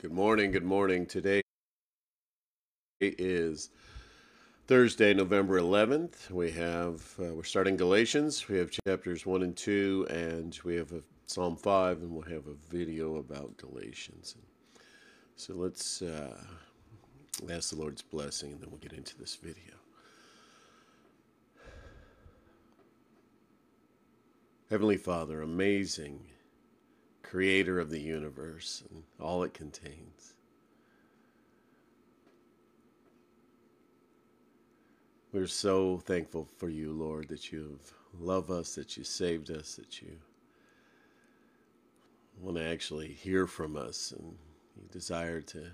Good 0.00 0.12
morning. 0.12 0.52
Good 0.52 0.64
morning. 0.64 1.06
Today 1.06 1.42
is 3.00 3.70
Thursday, 4.68 5.12
November 5.12 5.60
11th. 5.60 6.30
We 6.30 6.52
have 6.52 7.02
uh, 7.18 7.34
we're 7.34 7.42
starting 7.42 7.76
Galatians. 7.76 8.48
We 8.48 8.58
have 8.58 8.70
chapters 8.86 9.26
1 9.26 9.42
and 9.42 9.56
2 9.56 10.06
and 10.08 10.56
we 10.64 10.76
have 10.76 10.92
a 10.92 11.02
Psalm 11.26 11.56
5 11.56 12.02
and 12.02 12.12
we'll 12.12 12.22
have 12.32 12.46
a 12.46 12.54
video 12.70 13.16
about 13.16 13.56
Galatians. 13.56 14.36
So 15.34 15.54
let's 15.54 16.00
uh, 16.00 16.44
ask 17.50 17.70
the 17.70 17.76
Lord's 17.76 18.02
blessing 18.02 18.52
and 18.52 18.60
then 18.60 18.70
we'll 18.70 18.78
get 18.78 18.92
into 18.92 19.18
this 19.18 19.34
video. 19.34 19.74
Heavenly 24.70 24.96
Father, 24.96 25.42
amazing 25.42 26.20
creator 27.22 27.78
of 27.78 27.90
the 27.90 28.00
universe 28.00 28.82
and 28.90 29.02
all 29.20 29.42
it 29.42 29.54
contains. 29.54 30.34
We're 35.32 35.46
so 35.46 35.98
thankful 35.98 36.48
for 36.56 36.70
you, 36.70 36.92
Lord, 36.92 37.28
that 37.28 37.52
you 37.52 37.78
love 38.18 38.50
us, 38.50 38.74
that 38.76 38.96
you 38.96 39.04
saved 39.04 39.50
us, 39.50 39.74
that 39.74 40.00
you 40.00 40.16
want 42.40 42.56
to 42.56 42.64
actually 42.64 43.08
hear 43.08 43.46
from 43.46 43.76
us, 43.76 44.14
and 44.16 44.36
you 44.76 44.88
desire 44.90 45.42
to 45.42 45.66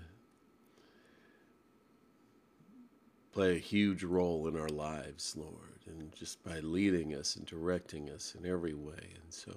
play 3.31 3.55
a 3.55 3.59
huge 3.59 4.03
role 4.03 4.47
in 4.47 4.57
our 4.57 4.69
lives, 4.69 5.35
Lord, 5.37 5.79
and 5.87 6.13
just 6.15 6.43
by 6.43 6.59
leading 6.59 7.13
us 7.15 7.35
and 7.35 7.45
directing 7.45 8.09
us 8.09 8.35
in 8.37 8.45
every 8.49 8.73
way. 8.73 9.13
And 9.21 9.33
so, 9.33 9.51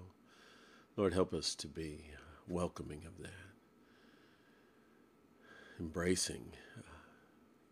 Lord, 0.98 1.14
help 1.14 1.32
us 1.32 1.54
to 1.54 1.68
be 1.68 2.00
welcoming 2.48 3.02
of 3.06 3.22
that, 3.22 3.30
embracing 5.78 6.50
uh, 6.76 6.80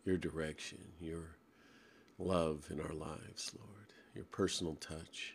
your 0.05 0.17
direction, 0.17 0.79
your 1.01 1.35
love 2.21 2.69
in 2.71 2.81
our 2.81 2.93
lives, 2.93 3.51
Lord, 3.59 3.93
your 4.15 4.27
personal 4.27 4.77
touch 4.77 5.35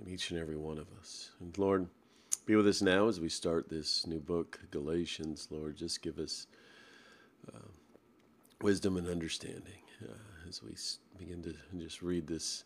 in 0.00 0.12
each 0.12 0.32
and 0.32 0.40
every 0.40 0.56
one 0.56 0.78
of 0.78 0.88
us. 0.98 1.30
And 1.38 1.56
Lord, 1.56 1.86
be 2.44 2.56
with 2.56 2.66
us 2.66 2.82
now 2.82 3.06
as 3.06 3.20
we 3.20 3.28
start 3.28 3.68
this 3.68 4.04
new 4.04 4.18
book, 4.18 4.58
Galatians. 4.72 5.46
Lord, 5.52 5.76
just 5.76 6.02
give 6.02 6.18
us 6.18 6.48
uh, 7.54 7.68
wisdom 8.60 8.96
and 8.96 9.06
understanding 9.06 9.84
uh, 10.02 10.48
as 10.48 10.60
we 10.60 10.74
begin 11.24 11.40
to 11.44 11.54
just 11.78 12.02
read 12.02 12.26
this 12.26 12.64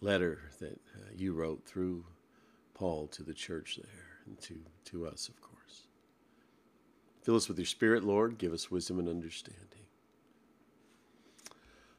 letter 0.00 0.40
that 0.60 0.80
uh, 0.94 1.10
you 1.16 1.32
wrote 1.32 1.64
through 1.64 2.04
Paul 2.74 3.06
to 3.08 3.22
the 3.22 3.34
church 3.34 3.78
there 3.82 4.06
and 4.26 4.40
to, 4.42 4.54
to 4.86 5.06
us, 5.06 5.28
of 5.28 5.40
course. 5.40 5.82
Fill 7.22 7.36
us 7.36 7.48
with 7.48 7.58
your 7.58 7.66
Spirit, 7.66 8.04
Lord. 8.04 8.38
Give 8.38 8.52
us 8.52 8.70
wisdom 8.70 8.98
and 8.98 9.08
understanding. 9.08 9.64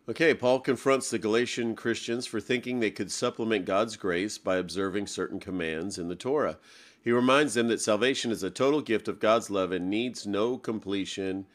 Okay, 0.07 0.33
Paul 0.33 0.59
confronts 0.59 1.11
the 1.11 1.19
Galatian 1.19 1.75
Christians 1.75 2.25
for 2.25 2.39
thinking 2.39 2.79
they 2.79 2.89
could 2.89 3.11
supplement 3.11 3.65
God's 3.65 3.95
grace 3.95 4.39
by 4.39 4.57
observing 4.57 5.05
certain 5.05 5.39
commands 5.39 5.99
in 5.99 6.07
the 6.07 6.15
Torah. 6.15 6.57
He 7.01 7.11
reminds 7.11 7.53
them 7.53 7.67
that 7.67 7.79
salvation 7.79 8.31
is 8.31 8.41
a 8.41 8.49
total 8.49 8.81
gift 8.81 9.07
of 9.07 9.19
God's 9.19 9.51
love 9.51 9.71
and 9.71 9.87
needs 9.87 10.25
no 10.25 10.57
completion 10.57 11.45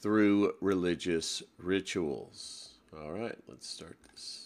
through 0.00 0.52
religious 0.60 1.42
rituals. 1.56 2.74
All 2.94 3.12
right, 3.12 3.38
let's 3.48 3.66
start 3.66 3.96
this. 4.10 4.43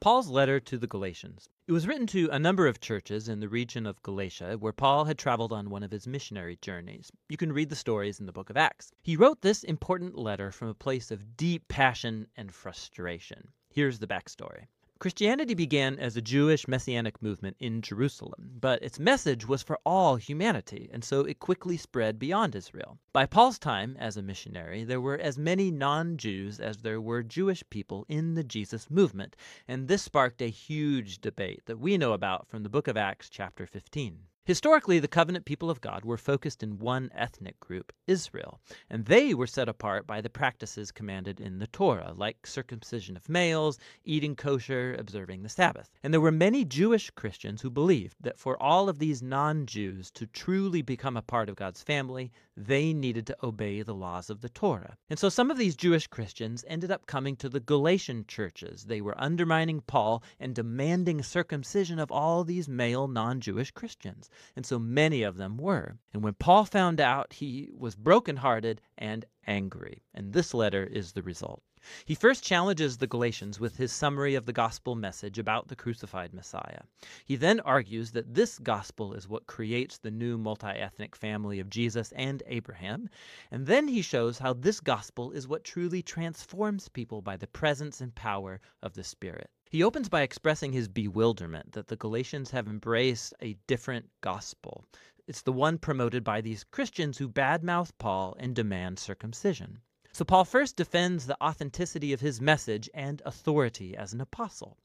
Paul's 0.00 0.28
letter 0.28 0.58
to 0.60 0.78
the 0.78 0.86
Galatians. 0.86 1.50
It 1.66 1.72
was 1.72 1.86
written 1.86 2.06
to 2.06 2.30
a 2.32 2.38
number 2.38 2.66
of 2.66 2.80
churches 2.80 3.28
in 3.28 3.40
the 3.40 3.50
region 3.50 3.84
of 3.84 4.02
Galatia 4.02 4.56
where 4.56 4.72
Paul 4.72 5.04
had 5.04 5.18
traveled 5.18 5.52
on 5.52 5.68
one 5.68 5.82
of 5.82 5.90
his 5.90 6.06
missionary 6.06 6.56
journeys. 6.62 7.12
You 7.28 7.36
can 7.36 7.52
read 7.52 7.68
the 7.68 7.76
stories 7.76 8.18
in 8.18 8.24
the 8.24 8.32
book 8.32 8.48
of 8.48 8.56
Acts. 8.56 8.92
He 9.02 9.14
wrote 9.14 9.42
this 9.42 9.62
important 9.62 10.16
letter 10.16 10.52
from 10.52 10.68
a 10.68 10.74
place 10.74 11.10
of 11.10 11.36
deep 11.36 11.68
passion 11.68 12.28
and 12.34 12.50
frustration. 12.50 13.48
Here's 13.68 13.98
the 13.98 14.06
backstory. 14.06 14.68
Christianity 15.00 15.54
began 15.54 15.98
as 15.98 16.14
a 16.14 16.20
Jewish 16.20 16.68
messianic 16.68 17.22
movement 17.22 17.56
in 17.58 17.80
Jerusalem, 17.80 18.58
but 18.60 18.82
its 18.82 18.98
message 18.98 19.48
was 19.48 19.62
for 19.62 19.78
all 19.86 20.16
humanity, 20.16 20.90
and 20.92 21.02
so 21.02 21.20
it 21.20 21.38
quickly 21.38 21.78
spread 21.78 22.18
beyond 22.18 22.54
Israel. 22.54 22.98
By 23.10 23.24
Paul's 23.24 23.58
time 23.58 23.96
as 23.98 24.18
a 24.18 24.22
missionary, 24.22 24.84
there 24.84 25.00
were 25.00 25.16
as 25.16 25.38
many 25.38 25.70
non 25.70 26.18
Jews 26.18 26.60
as 26.60 26.82
there 26.82 27.00
were 27.00 27.22
Jewish 27.22 27.64
people 27.70 28.04
in 28.10 28.34
the 28.34 28.44
Jesus 28.44 28.90
movement, 28.90 29.36
and 29.66 29.88
this 29.88 30.02
sparked 30.02 30.42
a 30.42 30.50
huge 30.50 31.22
debate 31.22 31.62
that 31.64 31.80
we 31.80 31.96
know 31.96 32.12
about 32.12 32.46
from 32.46 32.62
the 32.62 32.68
book 32.68 32.86
of 32.86 32.98
Acts, 32.98 33.30
chapter 33.30 33.66
15. 33.66 34.26
Historically, 34.50 34.98
the 34.98 35.06
covenant 35.06 35.44
people 35.44 35.70
of 35.70 35.80
God 35.80 36.04
were 36.04 36.16
focused 36.16 36.60
in 36.60 36.80
one 36.80 37.08
ethnic 37.14 37.60
group, 37.60 37.92
Israel, 38.08 38.58
and 38.90 39.04
they 39.04 39.32
were 39.32 39.46
set 39.46 39.68
apart 39.68 40.08
by 40.08 40.20
the 40.20 40.28
practices 40.28 40.90
commanded 40.90 41.38
in 41.38 41.60
the 41.60 41.68
Torah, 41.68 42.12
like 42.16 42.48
circumcision 42.48 43.16
of 43.16 43.28
males, 43.28 43.78
eating 44.04 44.34
kosher, 44.34 44.96
observing 44.98 45.44
the 45.44 45.48
Sabbath. 45.48 45.88
And 46.02 46.12
there 46.12 46.20
were 46.20 46.32
many 46.32 46.64
Jewish 46.64 47.10
Christians 47.10 47.62
who 47.62 47.70
believed 47.70 48.16
that 48.20 48.40
for 48.40 48.60
all 48.60 48.88
of 48.88 48.98
these 48.98 49.22
non 49.22 49.66
Jews 49.66 50.10
to 50.10 50.26
truly 50.26 50.82
become 50.82 51.16
a 51.16 51.22
part 51.22 51.48
of 51.48 51.54
God's 51.54 51.84
family, 51.84 52.32
they 52.66 52.92
needed 52.92 53.26
to 53.26 53.36
obey 53.42 53.82
the 53.82 53.94
laws 53.94 54.28
of 54.28 54.40
the 54.40 54.48
Torah. 54.48 54.96
And 55.08 55.18
so 55.18 55.28
some 55.28 55.50
of 55.50 55.56
these 55.56 55.74
Jewish 55.74 56.06
Christians 56.06 56.64
ended 56.68 56.90
up 56.90 57.06
coming 57.06 57.36
to 57.36 57.48
the 57.48 57.60
Galatian 57.60 58.26
churches. 58.26 58.84
They 58.84 59.00
were 59.00 59.20
undermining 59.20 59.80
Paul 59.80 60.22
and 60.38 60.54
demanding 60.54 61.22
circumcision 61.22 61.98
of 61.98 62.12
all 62.12 62.44
these 62.44 62.68
male 62.68 63.08
non 63.08 63.40
Jewish 63.40 63.70
Christians 63.70 64.28
and 64.54 64.66
so 64.66 64.78
many 64.78 65.22
of 65.22 65.36
them 65.36 65.56
were. 65.56 65.96
And 66.12 66.22
when 66.22 66.34
Paul 66.34 66.64
found 66.64 67.00
out, 67.00 67.32
he 67.32 67.70
was 67.76 67.96
brokenhearted 67.96 68.80
and 68.98 69.24
angry. 69.46 70.02
And 70.12 70.32
this 70.32 70.52
letter 70.52 70.84
is 70.84 71.12
the 71.12 71.22
result. 71.22 71.62
He 72.04 72.14
first 72.14 72.44
challenges 72.44 72.98
the 72.98 73.06
Galatians 73.06 73.58
with 73.58 73.78
his 73.78 73.90
summary 73.90 74.34
of 74.34 74.44
the 74.44 74.52
gospel 74.52 74.94
message 74.94 75.38
about 75.38 75.68
the 75.68 75.74
crucified 75.74 76.34
Messiah. 76.34 76.82
He 77.24 77.36
then 77.36 77.58
argues 77.60 78.10
that 78.10 78.34
this 78.34 78.58
gospel 78.58 79.14
is 79.14 79.26
what 79.26 79.46
creates 79.46 79.96
the 79.96 80.10
new 80.10 80.36
multi 80.36 80.66
ethnic 80.66 81.16
family 81.16 81.58
of 81.58 81.70
Jesus 81.70 82.12
and 82.12 82.42
Abraham. 82.46 83.08
And 83.50 83.66
then 83.66 83.88
he 83.88 84.02
shows 84.02 84.40
how 84.40 84.52
this 84.52 84.78
gospel 84.78 85.30
is 85.32 85.48
what 85.48 85.64
truly 85.64 86.02
transforms 86.02 86.90
people 86.90 87.22
by 87.22 87.38
the 87.38 87.46
presence 87.46 88.02
and 88.02 88.14
power 88.14 88.60
of 88.82 88.92
the 88.92 89.02
Spirit. 89.02 89.48
He 89.70 89.82
opens 89.82 90.10
by 90.10 90.20
expressing 90.20 90.72
his 90.72 90.86
bewilderment 90.86 91.72
that 91.72 91.88
the 91.88 91.96
Galatians 91.96 92.50
have 92.50 92.68
embraced 92.68 93.32
a 93.40 93.56
different 93.66 94.10
gospel. 94.20 94.84
It's 95.26 95.40
the 95.40 95.52
one 95.52 95.78
promoted 95.78 96.24
by 96.24 96.42
these 96.42 96.64
Christians 96.64 97.16
who 97.16 97.28
badmouth 97.30 97.92
Paul 97.96 98.36
and 98.38 98.54
demand 98.54 98.98
circumcision. 98.98 99.80
So 100.12 100.24
Paul 100.24 100.44
first 100.44 100.74
defends 100.74 101.26
the 101.26 101.40
authenticity 101.40 102.12
of 102.12 102.20
his 102.20 102.40
message 102.40 102.90
and 102.92 103.22
authority 103.24 103.96
as 103.96 104.12
an 104.12 104.20
apostle. 104.20 104.76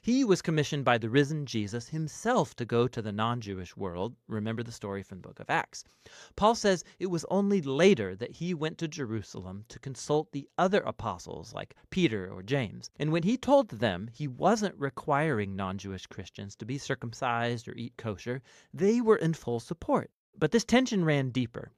He 0.00 0.24
was 0.24 0.40
commissioned 0.40 0.84
by 0.84 0.98
the 0.98 1.10
risen 1.10 1.46
Jesus 1.46 1.88
himself 1.88 2.54
to 2.54 2.64
go 2.64 2.86
to 2.86 3.02
the 3.02 3.10
non 3.10 3.40
Jewish 3.40 3.76
world. 3.76 4.14
Remember 4.28 4.62
the 4.62 4.70
story 4.70 5.02
from 5.02 5.18
the 5.18 5.28
book 5.28 5.40
of 5.40 5.50
Acts. 5.50 5.84
Paul 6.36 6.54
says 6.54 6.84
it 7.00 7.08
was 7.08 7.26
only 7.28 7.60
later 7.60 8.14
that 8.14 8.36
he 8.36 8.54
went 8.54 8.78
to 8.78 8.86
Jerusalem 8.86 9.64
to 9.68 9.80
consult 9.80 10.30
the 10.30 10.48
other 10.56 10.80
apostles 10.82 11.52
like 11.52 11.74
Peter 11.90 12.32
or 12.32 12.44
James. 12.44 12.88
And 13.00 13.10
when 13.10 13.24
he 13.24 13.36
told 13.36 13.68
them 13.70 14.08
he 14.12 14.28
wasn't 14.28 14.78
requiring 14.78 15.56
non 15.56 15.76
Jewish 15.76 16.06
Christians 16.06 16.54
to 16.54 16.64
be 16.64 16.78
circumcised 16.78 17.66
or 17.66 17.74
eat 17.74 17.96
kosher, 17.96 18.42
they 18.72 19.00
were 19.00 19.16
in 19.16 19.34
full 19.34 19.58
support. 19.58 20.12
But 20.38 20.52
this 20.52 20.64
tension 20.64 21.04
ran 21.04 21.30
deeper. 21.30 21.72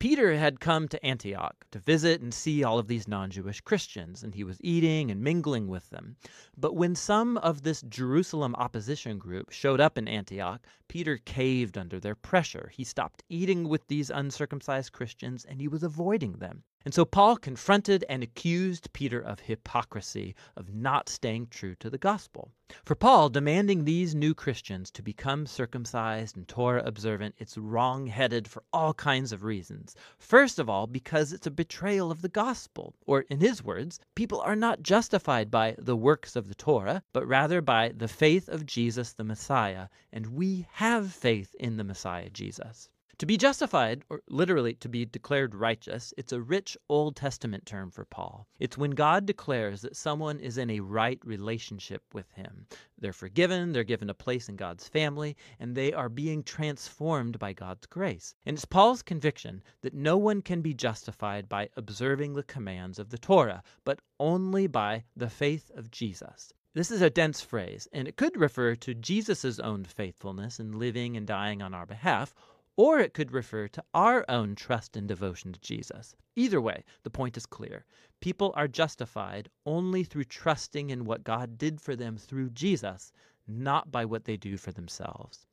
Peter 0.00 0.36
had 0.36 0.58
come 0.58 0.88
to 0.88 1.06
Antioch 1.06 1.64
to 1.70 1.78
visit 1.78 2.20
and 2.20 2.34
see 2.34 2.64
all 2.64 2.80
of 2.80 2.88
these 2.88 3.06
non 3.06 3.30
Jewish 3.30 3.60
Christians, 3.60 4.24
and 4.24 4.34
he 4.34 4.42
was 4.42 4.58
eating 4.60 5.08
and 5.08 5.22
mingling 5.22 5.68
with 5.68 5.88
them. 5.90 6.16
But 6.56 6.74
when 6.74 6.96
some 6.96 7.36
of 7.38 7.62
this 7.62 7.82
Jerusalem 7.82 8.56
opposition 8.56 9.18
group 9.18 9.50
showed 9.52 9.80
up 9.80 9.96
in 9.96 10.08
Antioch, 10.08 10.66
Peter 10.88 11.16
caved 11.18 11.78
under 11.78 12.00
their 12.00 12.16
pressure. 12.16 12.72
He 12.74 12.82
stopped 12.82 13.22
eating 13.28 13.68
with 13.68 13.86
these 13.86 14.10
uncircumcised 14.10 14.92
Christians 14.92 15.44
and 15.44 15.60
he 15.60 15.68
was 15.68 15.84
avoiding 15.84 16.32
them. 16.32 16.64
And 16.84 16.94
so 16.94 17.04
Paul 17.04 17.36
confronted 17.36 18.04
and 18.08 18.22
accused 18.22 18.92
Peter 18.92 19.20
of 19.20 19.40
hypocrisy, 19.40 20.34
of 20.56 20.72
not 20.72 21.08
staying 21.08 21.48
true 21.48 21.74
to 21.74 21.90
the 21.90 21.98
gospel. 21.98 22.52
For 22.84 22.94
Paul, 22.94 23.30
demanding 23.30 23.84
these 23.84 24.14
new 24.14 24.32
Christians 24.32 24.90
to 24.92 25.02
become 25.02 25.46
circumcised 25.46 26.36
and 26.36 26.46
Torah 26.46 26.84
observant, 26.84 27.34
it's 27.38 27.58
wrong 27.58 28.06
headed 28.06 28.46
for 28.46 28.62
all 28.72 28.94
kinds 28.94 29.32
of 29.32 29.42
reasons. 29.42 29.96
First 30.18 30.58
of 30.58 30.70
all, 30.70 30.86
because 30.86 31.32
it's 31.32 31.46
a 31.46 31.50
betrayal 31.50 32.12
of 32.12 32.22
the 32.22 32.28
gospel. 32.28 32.94
Or, 33.06 33.22
in 33.22 33.40
his 33.40 33.64
words, 33.64 33.98
people 34.14 34.40
are 34.40 34.56
not 34.56 34.82
justified 34.82 35.50
by 35.50 35.74
the 35.78 35.96
works 35.96 36.36
of 36.36 36.48
the 36.48 36.54
Torah, 36.54 37.02
but 37.12 37.26
rather 37.26 37.60
by 37.60 37.88
the 37.88 38.08
faith 38.08 38.48
of 38.48 38.66
Jesus 38.66 39.12
the 39.12 39.24
Messiah, 39.24 39.88
and 40.12 40.26
we 40.28 40.68
have 40.72 41.12
faith 41.12 41.54
in 41.58 41.76
the 41.76 41.84
Messiah 41.84 42.30
Jesus. 42.30 42.88
To 43.18 43.26
be 43.26 43.36
justified, 43.36 44.04
or 44.10 44.22
literally 44.28 44.74
to 44.74 44.88
be 44.88 45.04
declared 45.04 45.52
righteous, 45.52 46.14
it's 46.16 46.32
a 46.32 46.40
rich 46.40 46.78
Old 46.88 47.16
Testament 47.16 47.66
term 47.66 47.90
for 47.90 48.04
Paul. 48.04 48.46
It's 48.60 48.78
when 48.78 48.92
God 48.92 49.26
declares 49.26 49.80
that 49.80 49.96
someone 49.96 50.38
is 50.38 50.56
in 50.56 50.70
a 50.70 50.78
right 50.78 51.18
relationship 51.24 52.04
with 52.14 52.30
him. 52.30 52.68
They're 52.96 53.12
forgiven, 53.12 53.72
they're 53.72 53.82
given 53.82 54.08
a 54.08 54.14
place 54.14 54.48
in 54.48 54.54
God's 54.54 54.86
family, 54.86 55.36
and 55.58 55.74
they 55.74 55.92
are 55.92 56.08
being 56.08 56.44
transformed 56.44 57.40
by 57.40 57.54
God's 57.54 57.86
grace. 57.86 58.36
And 58.46 58.56
it's 58.56 58.64
Paul's 58.64 59.02
conviction 59.02 59.64
that 59.80 59.94
no 59.94 60.16
one 60.16 60.40
can 60.40 60.60
be 60.60 60.72
justified 60.72 61.48
by 61.48 61.70
observing 61.76 62.34
the 62.34 62.44
commands 62.44 63.00
of 63.00 63.10
the 63.10 63.18
Torah, 63.18 63.64
but 63.84 63.98
only 64.20 64.68
by 64.68 65.02
the 65.16 65.28
faith 65.28 65.72
of 65.74 65.90
Jesus. 65.90 66.52
This 66.72 66.92
is 66.92 67.02
a 67.02 67.10
dense 67.10 67.40
phrase, 67.40 67.88
and 67.92 68.06
it 68.06 68.16
could 68.16 68.36
refer 68.36 68.76
to 68.76 68.94
Jesus' 68.94 69.58
own 69.58 69.82
faithfulness 69.82 70.60
in 70.60 70.78
living 70.78 71.16
and 71.16 71.26
dying 71.26 71.62
on 71.62 71.74
our 71.74 71.86
behalf, 71.86 72.32
or 72.78 73.00
it 73.00 73.12
could 73.12 73.32
refer 73.32 73.66
to 73.66 73.82
our 73.92 74.24
own 74.28 74.54
trust 74.54 74.96
and 74.96 75.08
devotion 75.08 75.52
to 75.52 75.58
Jesus. 75.60 76.14
Either 76.36 76.60
way, 76.60 76.84
the 77.02 77.10
point 77.10 77.36
is 77.36 77.44
clear. 77.44 77.84
People 78.20 78.52
are 78.54 78.68
justified 78.68 79.50
only 79.66 80.04
through 80.04 80.22
trusting 80.22 80.88
in 80.88 81.04
what 81.04 81.24
God 81.24 81.58
did 81.58 81.80
for 81.80 81.96
them 81.96 82.16
through 82.16 82.50
Jesus, 82.50 83.12
not 83.48 83.90
by 83.90 84.04
what 84.04 84.26
they 84.26 84.36
do 84.36 84.56
for 84.56 84.70
themselves. 84.70 85.44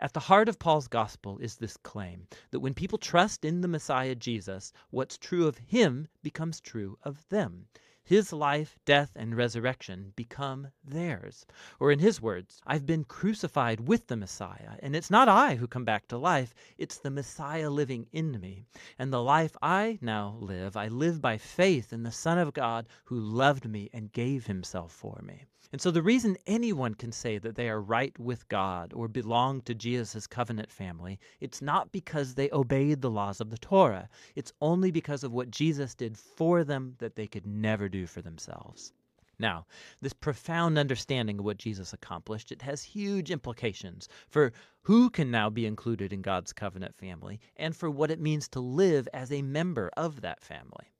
At 0.00 0.14
the 0.14 0.20
heart 0.20 0.48
of 0.48 0.58
Paul's 0.58 0.88
gospel 0.88 1.36
is 1.38 1.56
this 1.56 1.76
claim 1.76 2.26
that 2.52 2.60
when 2.60 2.72
people 2.72 2.96
trust 2.96 3.44
in 3.44 3.60
the 3.60 3.68
Messiah 3.68 4.14
Jesus, 4.14 4.72
what's 4.88 5.18
true 5.18 5.46
of 5.46 5.58
him 5.58 6.08
becomes 6.22 6.58
true 6.58 6.96
of 7.02 7.28
them. 7.28 7.66
His 8.04 8.32
life, 8.32 8.78
death, 8.84 9.12
and 9.14 9.36
resurrection 9.36 10.12
become 10.16 10.72
theirs. 10.84 11.46
Or 11.78 11.92
in 11.92 12.00
his 12.00 12.20
words, 12.20 12.60
I've 12.66 12.84
been 12.84 13.04
crucified 13.04 13.86
with 13.86 14.08
the 14.08 14.16
Messiah, 14.16 14.76
and 14.80 14.96
it's 14.96 15.10
not 15.10 15.28
I 15.28 15.54
who 15.54 15.68
come 15.68 15.84
back 15.84 16.08
to 16.08 16.18
life, 16.18 16.52
it's 16.76 16.98
the 16.98 17.10
Messiah 17.10 17.70
living 17.70 18.08
in 18.10 18.40
me. 18.40 18.66
And 18.98 19.12
the 19.12 19.22
life 19.22 19.56
I 19.62 20.00
now 20.00 20.36
live, 20.40 20.76
I 20.76 20.88
live 20.88 21.20
by 21.20 21.38
faith 21.38 21.92
in 21.92 22.02
the 22.02 22.10
Son 22.10 22.38
of 22.38 22.52
God 22.52 22.88
who 23.04 23.20
loved 23.20 23.68
me 23.68 23.88
and 23.92 24.12
gave 24.12 24.46
himself 24.46 24.90
for 24.90 25.20
me. 25.22 25.44
And 25.70 25.80
so 25.80 25.90
the 25.90 26.02
reason 26.02 26.36
anyone 26.46 26.94
can 26.94 27.12
say 27.12 27.38
that 27.38 27.54
they 27.54 27.68
are 27.68 27.80
right 27.80 28.18
with 28.18 28.48
God 28.48 28.92
or 28.94 29.08
belong 29.08 29.62
to 29.62 29.74
Jesus' 29.74 30.26
covenant 30.26 30.70
family, 30.70 31.18
it's 31.40 31.62
not 31.62 31.92
because 31.92 32.34
they 32.34 32.50
obeyed 32.50 33.00
the 33.00 33.10
laws 33.10 33.40
of 33.40 33.50
the 33.50 33.58
Torah. 33.58 34.08
It's 34.34 34.52
only 34.60 34.90
because 34.90 35.24
of 35.24 35.32
what 35.32 35.50
Jesus 35.50 35.94
did 35.94 36.18
for 36.18 36.62
them 36.64 36.96
that 36.98 37.16
they 37.16 37.26
could 37.26 37.46
never 37.46 37.88
do 37.88 38.06
for 38.06 38.20
themselves. 38.20 38.92
Now, 39.38 39.66
this 40.00 40.12
profound 40.12 40.78
understanding 40.78 41.38
of 41.38 41.44
what 41.44 41.56
Jesus 41.56 41.92
accomplished, 41.92 42.52
it 42.52 42.62
has 42.62 42.82
huge 42.82 43.30
implications 43.30 44.08
for 44.28 44.52
who 44.82 45.10
can 45.10 45.30
now 45.30 45.48
be 45.48 45.64
included 45.64 46.12
in 46.12 46.22
God's 46.22 46.52
covenant 46.52 46.94
family 46.94 47.40
and 47.56 47.74
for 47.74 47.90
what 47.90 48.10
it 48.10 48.20
means 48.20 48.46
to 48.48 48.60
live 48.60 49.08
as 49.14 49.32
a 49.32 49.42
member 49.42 49.90
of 49.96 50.20
that 50.20 50.42
family. 50.42 50.92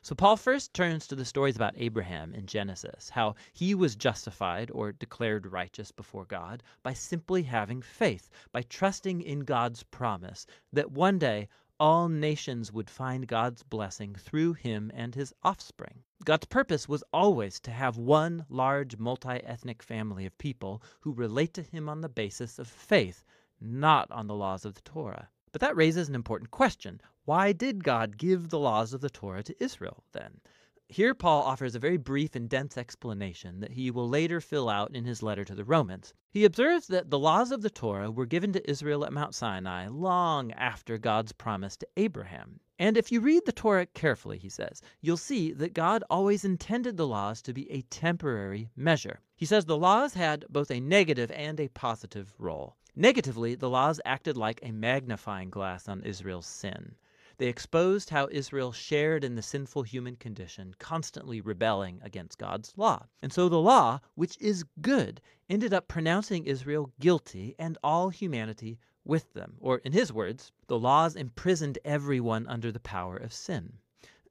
So 0.00 0.14
Paul 0.14 0.36
first 0.36 0.72
turns 0.72 1.06
to 1.06 1.14
the 1.14 1.24
stories 1.24 1.56
about 1.56 1.74
Abraham 1.76 2.34
in 2.34 2.46
Genesis, 2.46 3.10
how 3.10 3.34
he 3.52 3.74
was 3.74 3.94
justified 3.94 4.70
or 4.72 4.92
declared 4.92 5.52
righteous 5.52 5.92
before 5.92 6.24
God 6.24 6.62
by 6.82 6.94
simply 6.94 7.42
having 7.42 7.82
faith, 7.82 8.30
by 8.52 8.62
trusting 8.62 9.20
in 9.20 9.40
God's 9.40 9.82
promise 9.82 10.46
that 10.72 10.92
one 10.92 11.18
day 11.18 11.48
all 11.80 12.08
nations 12.08 12.72
would 12.72 12.88
find 12.88 13.26
God's 13.26 13.64
blessing 13.64 14.14
through 14.14 14.52
him 14.52 14.92
and 14.94 15.14
his 15.14 15.34
offspring. 15.42 16.04
God's 16.24 16.46
purpose 16.46 16.88
was 16.88 17.02
always 17.12 17.58
to 17.60 17.72
have 17.72 17.96
one 17.96 18.46
large 18.48 18.96
multi 18.98 19.42
ethnic 19.44 19.82
family 19.82 20.24
of 20.24 20.38
people 20.38 20.80
who 21.00 21.12
relate 21.12 21.52
to 21.54 21.62
him 21.62 21.88
on 21.88 22.00
the 22.00 22.08
basis 22.08 22.58
of 22.58 22.68
faith, 22.68 23.24
not 23.60 24.10
on 24.12 24.28
the 24.28 24.34
laws 24.34 24.64
of 24.64 24.74
the 24.74 24.80
Torah. 24.82 25.28
But 25.50 25.60
that 25.60 25.76
raises 25.76 26.08
an 26.08 26.14
important 26.14 26.50
question. 26.50 27.00
Why 27.24 27.52
did 27.52 27.84
God 27.84 28.18
give 28.18 28.48
the 28.48 28.58
laws 28.58 28.92
of 28.92 29.00
the 29.00 29.08
Torah 29.08 29.44
to 29.44 29.62
Israel 29.62 30.02
then? 30.12 30.40
Here, 30.88 31.14
Paul 31.14 31.42
offers 31.42 31.76
a 31.76 31.78
very 31.78 31.96
brief 31.96 32.34
and 32.34 32.48
dense 32.48 32.76
explanation 32.76 33.60
that 33.60 33.70
he 33.70 33.92
will 33.92 34.08
later 34.08 34.40
fill 34.40 34.68
out 34.68 34.94
in 34.94 35.04
his 35.04 35.22
letter 35.22 35.44
to 35.44 35.54
the 35.54 35.64
Romans. 35.64 36.14
He 36.30 36.44
observes 36.44 36.88
that 36.88 37.10
the 37.10 37.20
laws 37.20 37.52
of 37.52 37.62
the 37.62 37.70
Torah 37.70 38.10
were 38.10 38.26
given 38.26 38.52
to 38.54 38.70
Israel 38.70 39.04
at 39.04 39.12
Mount 39.12 39.36
Sinai 39.36 39.86
long 39.86 40.50
after 40.52 40.98
God's 40.98 41.30
promise 41.30 41.76
to 41.76 41.88
Abraham. 41.96 42.58
And 42.76 42.96
if 42.96 43.12
you 43.12 43.20
read 43.20 43.46
the 43.46 43.52
Torah 43.52 43.86
carefully, 43.86 44.38
he 44.38 44.48
says, 44.48 44.82
you'll 45.00 45.16
see 45.16 45.52
that 45.52 45.74
God 45.74 46.02
always 46.10 46.44
intended 46.44 46.96
the 46.96 47.06
laws 47.06 47.40
to 47.42 47.52
be 47.52 47.70
a 47.70 47.82
temporary 47.82 48.68
measure. 48.74 49.20
He 49.36 49.46
says 49.46 49.64
the 49.64 49.76
laws 49.78 50.14
had 50.14 50.44
both 50.50 50.72
a 50.72 50.80
negative 50.80 51.30
and 51.30 51.60
a 51.60 51.68
positive 51.68 52.34
role. 52.36 52.74
Negatively, 52.96 53.54
the 53.54 53.70
laws 53.70 54.00
acted 54.04 54.36
like 54.36 54.58
a 54.62 54.72
magnifying 54.72 55.50
glass 55.50 55.88
on 55.88 56.02
Israel's 56.02 56.46
sin. 56.46 56.96
They 57.42 57.48
exposed 57.48 58.10
how 58.10 58.28
Israel 58.30 58.70
shared 58.70 59.24
in 59.24 59.34
the 59.34 59.42
sinful 59.42 59.82
human 59.82 60.14
condition, 60.14 60.76
constantly 60.78 61.40
rebelling 61.40 61.98
against 62.00 62.38
God's 62.38 62.72
law. 62.76 63.06
And 63.20 63.32
so 63.32 63.48
the 63.48 63.58
law, 63.58 63.98
which 64.14 64.40
is 64.40 64.64
good, 64.80 65.20
ended 65.50 65.74
up 65.74 65.88
pronouncing 65.88 66.44
Israel 66.44 66.92
guilty 67.00 67.56
and 67.58 67.76
all 67.82 68.10
humanity 68.10 68.78
with 69.04 69.32
them. 69.32 69.56
Or, 69.58 69.78
in 69.78 69.90
his 69.90 70.12
words, 70.12 70.52
the 70.68 70.78
laws 70.78 71.16
imprisoned 71.16 71.80
everyone 71.84 72.46
under 72.46 72.70
the 72.70 72.78
power 72.78 73.16
of 73.16 73.32
sin. 73.32 73.78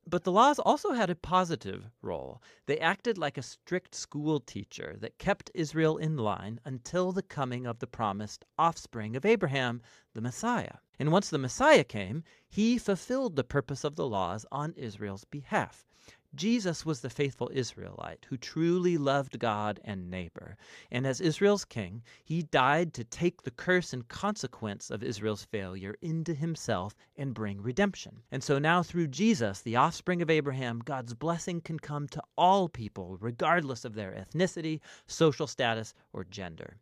But 0.07 0.24
the 0.24 0.31
laws 0.31 0.57
also 0.57 0.94
had 0.94 1.09
a 1.09 1.15
positive 1.15 1.89
role. 2.01 2.42
They 2.65 2.80
acted 2.80 3.18
like 3.18 3.38
a 3.38 3.44
strict 3.44 3.94
school 3.94 4.39
teacher 4.39 4.98
that 5.00 5.19
kept 5.19 5.51
Israel 5.53 5.98
in 5.98 6.18
line 6.18 6.59
until 6.65 7.12
the 7.12 7.21
coming 7.21 7.65
of 7.68 7.80
the 7.80 7.88
promised 7.88 8.44
offspring 8.57 9.15
of 9.15 9.25
Abraham, 9.25 9.81
the 10.13 10.21
Messiah. 10.21 10.77
And 11.00 11.12
once 11.12 11.30
the 11.30 11.38
Messiah 11.38 11.83
came, 11.83 12.24
he 12.50 12.77
fulfilled 12.77 13.36
the 13.36 13.44
purpose 13.44 13.83
of 13.83 13.95
the 13.95 14.07
laws 14.07 14.45
on 14.51 14.74
Israel's 14.74 15.25
behalf. 15.25 15.86
Jesus 16.33 16.86
was 16.86 17.01
the 17.01 17.10
faithful 17.10 17.51
Israelite 17.54 18.25
who 18.30 18.38
truly 18.38 18.98
loved 18.98 19.38
God 19.38 19.81
and 19.83 20.10
neighbor. 20.10 20.56
And 20.89 21.06
as 21.06 21.19
Israel's 21.19 21.66
king, 21.66 22.04
he 22.24 22.42
died 22.42 22.94
to 22.94 23.04
take 23.04 23.42
the 23.42 23.51
curse 23.51 23.92
and 23.92 24.07
consequence 24.07 24.89
of 24.89 25.04
Israel's 25.04 25.44
failure 25.44 25.95
into 26.01 26.33
himself 26.33 26.95
and 27.18 27.33
bring 27.33 27.62
redemption. 27.62 28.24
And 28.31 28.44
so 28.44 28.60
now, 28.60 28.81
through 28.81 29.07
Jesus, 29.07 29.62
the 29.62 29.75
offspring 29.75 30.22
of 30.22 30.30
Abraham, 30.30 30.80
God's 30.80 31.13
blessing 31.13 31.60
can 31.60 31.80
come 31.80 32.07
to 32.07 32.24
all 32.38 32.69
people, 32.69 33.18
regardless 33.19 33.83
of 33.83 33.94
their 33.94 34.12
ethnicity, 34.13 34.80
social 35.07 35.48
status, 35.48 35.94
or 36.13 36.24
gender. 36.24 36.78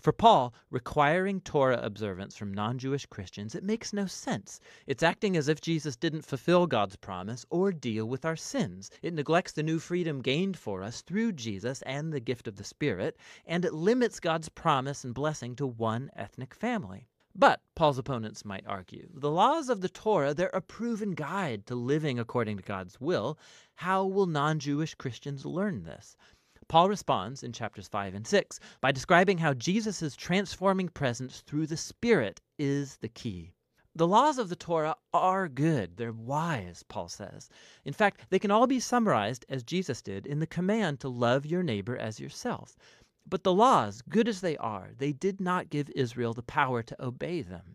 For 0.00 0.12
Paul, 0.12 0.52
requiring 0.68 1.40
Torah 1.42 1.78
observance 1.80 2.36
from 2.36 2.52
non 2.52 2.76
Jewish 2.76 3.06
Christians, 3.06 3.54
it 3.54 3.62
makes 3.62 3.92
no 3.92 4.06
sense. 4.06 4.58
It's 4.84 5.04
acting 5.04 5.36
as 5.36 5.46
if 5.46 5.60
Jesus 5.60 5.94
didn't 5.94 6.24
fulfill 6.24 6.66
God's 6.66 6.96
promise 6.96 7.46
or 7.50 7.70
deal 7.70 8.04
with 8.06 8.24
our 8.24 8.34
sins. 8.34 8.90
It 9.00 9.14
neglects 9.14 9.52
the 9.52 9.62
new 9.62 9.78
freedom 9.78 10.22
gained 10.22 10.58
for 10.58 10.82
us 10.82 11.02
through 11.02 11.34
Jesus 11.34 11.82
and 11.82 12.12
the 12.12 12.18
gift 12.18 12.48
of 12.48 12.56
the 12.56 12.64
Spirit, 12.64 13.16
and 13.46 13.64
it 13.64 13.72
limits 13.72 14.18
God's 14.18 14.48
promise 14.48 15.04
and 15.04 15.14
blessing 15.14 15.54
to 15.54 15.68
one 15.68 16.10
ethnic 16.16 16.52
family. 16.52 17.06
But, 17.36 17.62
Paul's 17.76 17.96
opponents 17.96 18.44
might 18.44 18.66
argue, 18.66 19.08
the 19.14 19.30
laws 19.30 19.68
of 19.68 19.82
the 19.82 19.88
Torah, 19.88 20.34
they're 20.34 20.48
a 20.48 20.60
proven 20.60 21.12
guide 21.12 21.64
to 21.66 21.76
living 21.76 22.18
according 22.18 22.56
to 22.56 22.64
God's 22.64 23.00
will. 23.00 23.38
How 23.76 24.04
will 24.04 24.26
non 24.26 24.58
Jewish 24.58 24.96
Christians 24.96 25.46
learn 25.46 25.84
this? 25.84 26.16
Paul 26.70 26.88
responds 26.88 27.42
in 27.42 27.52
chapters 27.52 27.88
5 27.88 28.14
and 28.14 28.24
6 28.24 28.60
by 28.80 28.92
describing 28.92 29.38
how 29.38 29.54
Jesus' 29.54 30.14
transforming 30.14 30.88
presence 30.88 31.40
through 31.40 31.66
the 31.66 31.76
Spirit 31.76 32.40
is 32.60 32.96
the 32.98 33.08
key. 33.08 33.54
The 33.96 34.06
laws 34.06 34.38
of 34.38 34.48
the 34.48 34.54
Torah 34.54 34.94
are 35.12 35.48
good. 35.48 35.96
They're 35.96 36.12
wise, 36.12 36.84
Paul 36.84 37.08
says. 37.08 37.48
In 37.84 37.92
fact, 37.92 38.20
they 38.30 38.38
can 38.38 38.52
all 38.52 38.68
be 38.68 38.78
summarized, 38.78 39.44
as 39.48 39.64
Jesus 39.64 40.00
did, 40.00 40.26
in 40.26 40.38
the 40.38 40.46
command 40.46 41.00
to 41.00 41.08
love 41.08 41.44
your 41.44 41.64
neighbor 41.64 41.96
as 41.96 42.20
yourself. 42.20 42.76
But 43.28 43.42
the 43.42 43.52
laws, 43.52 44.00
good 44.08 44.28
as 44.28 44.40
they 44.40 44.56
are, 44.58 44.90
they 44.96 45.12
did 45.12 45.40
not 45.40 45.70
give 45.70 45.90
Israel 45.96 46.34
the 46.34 46.44
power 46.44 46.84
to 46.84 47.04
obey 47.04 47.42
them. 47.42 47.74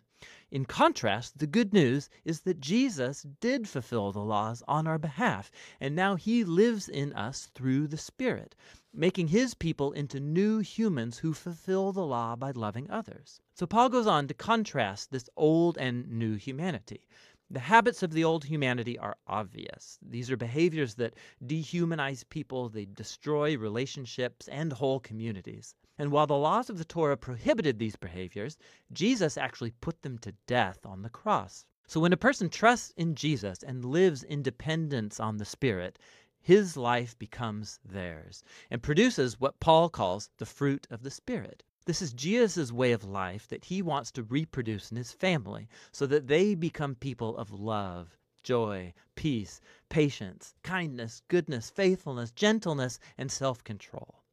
In 0.52 0.66
contrast, 0.66 1.40
the 1.40 1.48
good 1.48 1.74
news 1.74 2.08
is 2.24 2.42
that 2.42 2.60
Jesus 2.60 3.24
did 3.24 3.68
fulfill 3.68 4.12
the 4.12 4.24
laws 4.24 4.62
on 4.68 4.86
our 4.86 5.00
behalf, 5.00 5.50
and 5.80 5.96
now 5.96 6.14
he 6.16 6.44
lives 6.44 6.88
in 6.88 7.14
us 7.14 7.48
through 7.56 7.88
the 7.88 7.98
Spirit, 7.98 8.56
making 8.94 9.30
his 9.30 9.56
people 9.56 9.92
into 9.92 10.20
new 10.20 10.60
humans 10.60 11.18
who 11.18 11.34
fulfill 11.34 11.92
the 11.92 12.06
law 12.06 12.36
by 12.36 12.52
loving 12.52 12.90
others. 12.92 13.42
So 13.56 13.66
Paul 13.66 13.90
goes 13.90 14.06
on 14.06 14.28
to 14.28 14.36
contrast 14.36 15.10
this 15.10 15.28
old 15.36 15.80
and 15.80 16.08
new 16.08 16.36
humanity. 16.36 17.08
The 17.50 17.60
habits 17.60 18.04
of 18.04 18.12
the 18.12 18.24
old 18.24 18.46
humanity 18.46 19.00
are 19.00 19.18
obvious. 19.26 19.98
These 20.02 20.30
are 20.30 20.38
behaviors 20.38 20.94
that 20.96 21.16
dehumanize 21.44 22.24
people, 22.30 22.70
they 22.70 22.86
destroy 22.86 23.58
relationships 23.58 24.48
and 24.48 24.74
whole 24.74 25.00
communities. 25.00 25.74
And 25.98 26.12
while 26.12 26.28
the 26.28 26.38
laws 26.38 26.70
of 26.70 26.78
the 26.78 26.84
Torah 26.84 27.16
prohibited 27.16 27.80
these 27.80 27.96
behaviors, 27.96 28.58
Jesus 28.92 29.38
actually 29.38 29.72
put 29.72 30.02
them 30.02 30.18
to 30.20 30.34
death 30.46 30.86
on 30.86 31.04
the 31.04 31.10
cross. 31.10 31.66
So 31.88 32.00
when 32.00 32.12
a 32.12 32.18
person 32.18 32.50
trusts 32.50 32.92
in 32.98 33.16
Jesus 33.16 33.64
and 33.64 33.86
lives 33.86 34.24
in 34.24 34.42
dependence 34.42 35.20
on 35.20 35.38
the 35.38 35.46
Spirit, 35.46 35.98
his 36.42 36.76
life 36.76 37.18
becomes 37.18 37.80
theirs 37.86 38.44
and 38.70 38.84
produces 38.84 39.40
what 39.40 39.60
Paul 39.60 39.90
calls 39.90 40.30
the 40.38 40.46
fruit 40.46 40.86
of 40.90 41.04
the 41.04 41.12
Spirit. 41.12 41.64
This 41.86 42.02
is 42.02 42.14
Jesus' 42.14 42.72
way 42.72 42.92
of 42.92 43.04
life 43.04 43.48
that 43.48 43.66
he 43.66 43.82
wants 43.82 44.12
to 44.12 44.24
reproduce 44.24 44.92
in 44.92 44.98
his 44.98 45.12
family 45.12 45.70
so 45.92 46.06
that 46.08 46.28
they 46.28 46.56
become 46.56 46.96
people 46.96 47.38
of 47.38 47.52
love, 47.52 48.18
joy, 48.44 48.94
peace, 49.16 49.62
patience, 49.88 50.56
kindness, 50.64 51.22
goodness, 51.28 51.70
faithfulness, 51.70 52.32
gentleness, 52.32 53.00
and 53.18 53.32
self 53.32 53.64
control. 53.64 54.25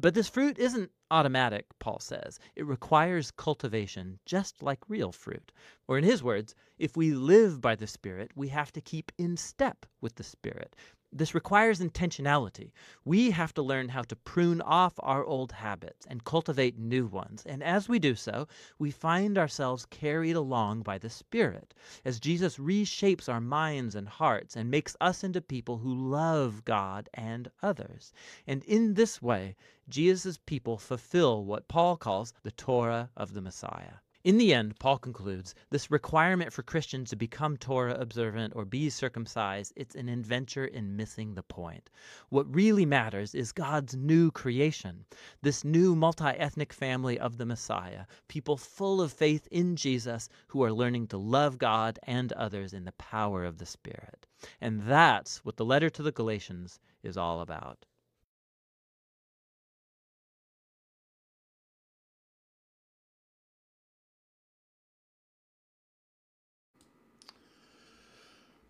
But 0.00 0.14
this 0.14 0.28
fruit 0.28 0.60
isn't 0.60 0.92
automatic, 1.10 1.66
Paul 1.80 1.98
says. 1.98 2.38
It 2.54 2.64
requires 2.64 3.32
cultivation, 3.32 4.20
just 4.24 4.62
like 4.62 4.88
real 4.88 5.10
fruit. 5.10 5.50
Or, 5.88 5.98
in 5.98 6.04
his 6.04 6.22
words, 6.22 6.54
if 6.78 6.96
we 6.96 7.14
live 7.14 7.60
by 7.60 7.74
the 7.74 7.88
Spirit, 7.88 8.30
we 8.36 8.46
have 8.46 8.70
to 8.74 8.80
keep 8.80 9.10
in 9.18 9.36
step 9.36 9.86
with 10.00 10.14
the 10.14 10.22
Spirit. 10.22 10.76
This 11.10 11.34
requires 11.34 11.80
intentionality. 11.80 12.70
We 13.02 13.30
have 13.30 13.54
to 13.54 13.62
learn 13.62 13.88
how 13.88 14.02
to 14.02 14.14
prune 14.14 14.60
off 14.60 14.92
our 14.98 15.24
old 15.24 15.52
habits 15.52 16.04
and 16.04 16.22
cultivate 16.22 16.78
new 16.78 17.06
ones. 17.06 17.42
And 17.46 17.62
as 17.62 17.88
we 17.88 17.98
do 17.98 18.14
so, 18.14 18.46
we 18.78 18.90
find 18.90 19.38
ourselves 19.38 19.86
carried 19.86 20.36
along 20.36 20.82
by 20.82 20.98
the 20.98 21.08
Spirit 21.08 21.72
as 22.04 22.20
Jesus 22.20 22.58
reshapes 22.58 23.26
our 23.26 23.40
minds 23.40 23.94
and 23.94 24.06
hearts 24.06 24.54
and 24.54 24.70
makes 24.70 24.96
us 25.00 25.24
into 25.24 25.40
people 25.40 25.78
who 25.78 25.94
love 25.94 26.66
God 26.66 27.08
and 27.14 27.50
others. 27.62 28.12
And 28.46 28.62
in 28.64 28.92
this 28.92 29.22
way, 29.22 29.56
Jesus' 29.88 30.38
people 30.44 30.76
fulfill 30.76 31.42
what 31.42 31.68
Paul 31.68 31.96
calls 31.96 32.34
the 32.42 32.50
Torah 32.50 33.08
of 33.16 33.32
the 33.32 33.40
Messiah. 33.40 34.00
In 34.24 34.36
the 34.36 34.52
end, 34.52 34.80
Paul 34.80 34.98
concludes, 34.98 35.54
this 35.70 35.92
requirement 35.92 36.52
for 36.52 36.64
Christians 36.64 37.10
to 37.10 37.16
become 37.16 37.56
Torah 37.56 37.94
observant 37.94 38.52
or 38.56 38.64
be 38.64 38.90
circumcised, 38.90 39.72
it's 39.76 39.94
an 39.94 40.08
adventure 40.08 40.64
in 40.64 40.96
missing 40.96 41.34
the 41.34 41.42
point. 41.44 41.88
What 42.28 42.52
really 42.52 42.84
matters 42.84 43.32
is 43.32 43.52
God's 43.52 43.94
new 43.94 44.32
creation, 44.32 45.04
this 45.40 45.64
new 45.64 45.94
multi-ethnic 45.94 46.72
family 46.72 47.16
of 47.16 47.38
the 47.38 47.46
Messiah, 47.46 48.06
people 48.26 48.56
full 48.56 49.00
of 49.00 49.12
faith 49.12 49.46
in 49.52 49.76
Jesus 49.76 50.28
who 50.48 50.64
are 50.64 50.72
learning 50.72 51.06
to 51.08 51.16
love 51.16 51.56
God 51.56 52.00
and 52.02 52.32
others 52.32 52.72
in 52.72 52.84
the 52.84 52.92
power 52.92 53.44
of 53.44 53.58
the 53.58 53.66
Spirit. 53.66 54.26
And 54.60 54.82
that's 54.82 55.44
what 55.44 55.56
the 55.56 55.64
letter 55.64 55.90
to 55.90 56.02
the 56.02 56.10
Galatians 56.12 56.80
is 57.04 57.16
all 57.16 57.40
about. 57.40 57.86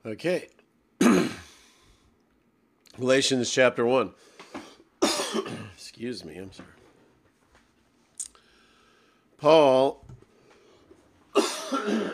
Okay. 0.06 0.48
Galatians 2.96 3.50
chapter 3.50 3.84
1. 3.84 4.12
Excuse 5.74 6.24
me, 6.24 6.36
I'm 6.36 6.52
sorry. 6.52 6.68
Paul 9.38 10.04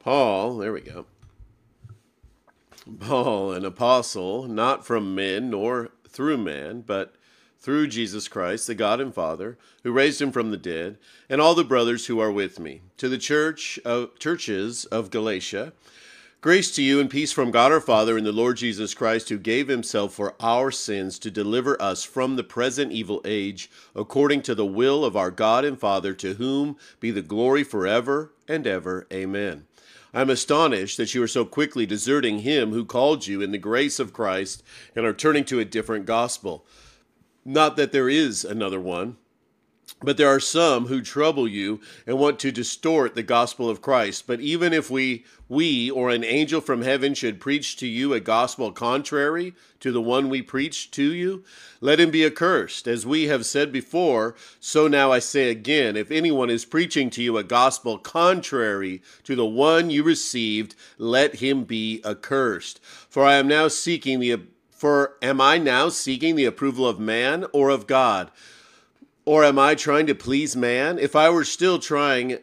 Paul, 0.00 0.56
there 0.58 0.72
we 0.72 0.80
go. 0.80 1.06
Paul, 2.98 3.52
an 3.52 3.64
apostle, 3.64 4.48
not 4.48 4.84
from 4.84 5.14
men 5.14 5.50
nor 5.50 5.90
through 6.08 6.38
man, 6.38 6.80
but 6.80 7.14
through 7.62 7.86
Jesus 7.86 8.26
Christ, 8.26 8.66
the 8.66 8.74
God 8.74 9.00
and 9.00 9.14
Father, 9.14 9.56
who 9.84 9.92
raised 9.92 10.20
him 10.20 10.32
from 10.32 10.50
the 10.50 10.56
dead, 10.56 10.98
and 11.28 11.40
all 11.40 11.54
the 11.54 11.62
brothers 11.62 12.06
who 12.06 12.18
are 12.18 12.32
with 12.32 12.58
me. 12.58 12.82
To 12.96 13.08
the 13.08 13.18
church 13.18 13.78
of, 13.84 14.18
churches 14.18 14.84
of 14.86 15.10
Galatia, 15.10 15.72
grace 16.40 16.74
to 16.74 16.82
you 16.82 16.98
and 16.98 17.08
peace 17.08 17.30
from 17.30 17.52
God 17.52 17.70
our 17.70 17.80
Father 17.80 18.18
and 18.18 18.26
the 18.26 18.32
Lord 18.32 18.56
Jesus 18.56 18.94
Christ, 18.94 19.28
who 19.28 19.38
gave 19.38 19.68
himself 19.68 20.12
for 20.12 20.34
our 20.40 20.72
sins 20.72 21.20
to 21.20 21.30
deliver 21.30 21.80
us 21.80 22.02
from 22.02 22.34
the 22.34 22.42
present 22.42 22.90
evil 22.90 23.20
age, 23.24 23.70
according 23.94 24.42
to 24.42 24.56
the 24.56 24.66
will 24.66 25.04
of 25.04 25.16
our 25.16 25.30
God 25.30 25.64
and 25.64 25.78
Father, 25.78 26.14
to 26.14 26.34
whom 26.34 26.76
be 26.98 27.12
the 27.12 27.22
glory 27.22 27.62
forever 27.62 28.32
and 28.48 28.66
ever. 28.66 29.06
Amen. 29.12 29.66
I 30.12 30.20
am 30.20 30.30
astonished 30.30 30.96
that 30.96 31.14
you 31.14 31.22
are 31.22 31.28
so 31.28 31.44
quickly 31.44 31.86
deserting 31.86 32.40
him 32.40 32.72
who 32.72 32.84
called 32.84 33.28
you 33.28 33.40
in 33.40 33.52
the 33.52 33.56
grace 33.56 34.00
of 34.00 34.12
Christ 34.12 34.64
and 34.96 35.06
are 35.06 35.14
turning 35.14 35.44
to 35.44 35.60
a 35.60 35.64
different 35.64 36.06
gospel 36.06 36.66
not 37.44 37.76
that 37.76 37.92
there 37.92 38.08
is 38.08 38.44
another 38.44 38.80
one, 38.80 39.16
but 40.04 40.16
there 40.16 40.28
are 40.28 40.40
some 40.40 40.86
who 40.86 41.00
trouble 41.00 41.46
you 41.46 41.80
and 42.06 42.18
want 42.18 42.40
to 42.40 42.50
distort 42.50 43.14
the 43.14 43.22
gospel 43.22 43.68
of 43.68 43.82
Christ. 43.82 44.26
But 44.26 44.40
even 44.40 44.72
if 44.72 44.90
we, 44.90 45.24
we 45.48 45.90
or 45.90 46.10
an 46.10 46.24
angel 46.24 46.60
from 46.60 46.82
heaven 46.82 47.14
should 47.14 47.40
preach 47.40 47.76
to 47.76 47.86
you 47.86 48.12
a 48.12 48.20
gospel 48.20 48.72
contrary 48.72 49.54
to 49.80 49.92
the 49.92 50.00
one 50.00 50.28
we 50.28 50.42
preached 50.42 50.92
to 50.94 51.12
you, 51.12 51.44
let 51.80 52.00
him 52.00 52.10
be 52.10 52.24
accursed. 52.24 52.88
As 52.88 53.06
we 53.06 53.24
have 53.24 53.46
said 53.46 53.70
before, 53.70 54.34
so 54.58 54.88
now 54.88 55.12
I 55.12 55.20
say 55.20 55.50
again, 55.50 55.96
if 55.96 56.10
anyone 56.10 56.50
is 56.50 56.64
preaching 56.64 57.08
to 57.10 57.22
you 57.22 57.36
a 57.36 57.44
gospel 57.44 57.98
contrary 57.98 59.02
to 59.24 59.36
the 59.36 59.46
one 59.46 59.90
you 59.90 60.02
received, 60.02 60.74
let 60.98 61.36
him 61.36 61.64
be 61.64 62.00
accursed. 62.04 62.80
For 62.82 63.24
I 63.24 63.34
am 63.34 63.46
now 63.46 63.68
seeking 63.68 64.18
the 64.18 64.40
for 64.82 65.14
am 65.22 65.40
I 65.40 65.58
now 65.58 65.88
seeking 65.90 66.34
the 66.34 66.44
approval 66.44 66.88
of 66.88 66.98
man 66.98 67.46
or 67.52 67.70
of 67.70 67.86
God? 67.86 68.32
Or 69.24 69.44
am 69.44 69.56
I 69.56 69.76
trying 69.76 70.08
to 70.08 70.14
please 70.16 70.56
man? 70.56 70.98
If 70.98 71.14
I 71.14 71.30
were 71.30 71.44
still 71.44 71.78
trying 71.78 72.38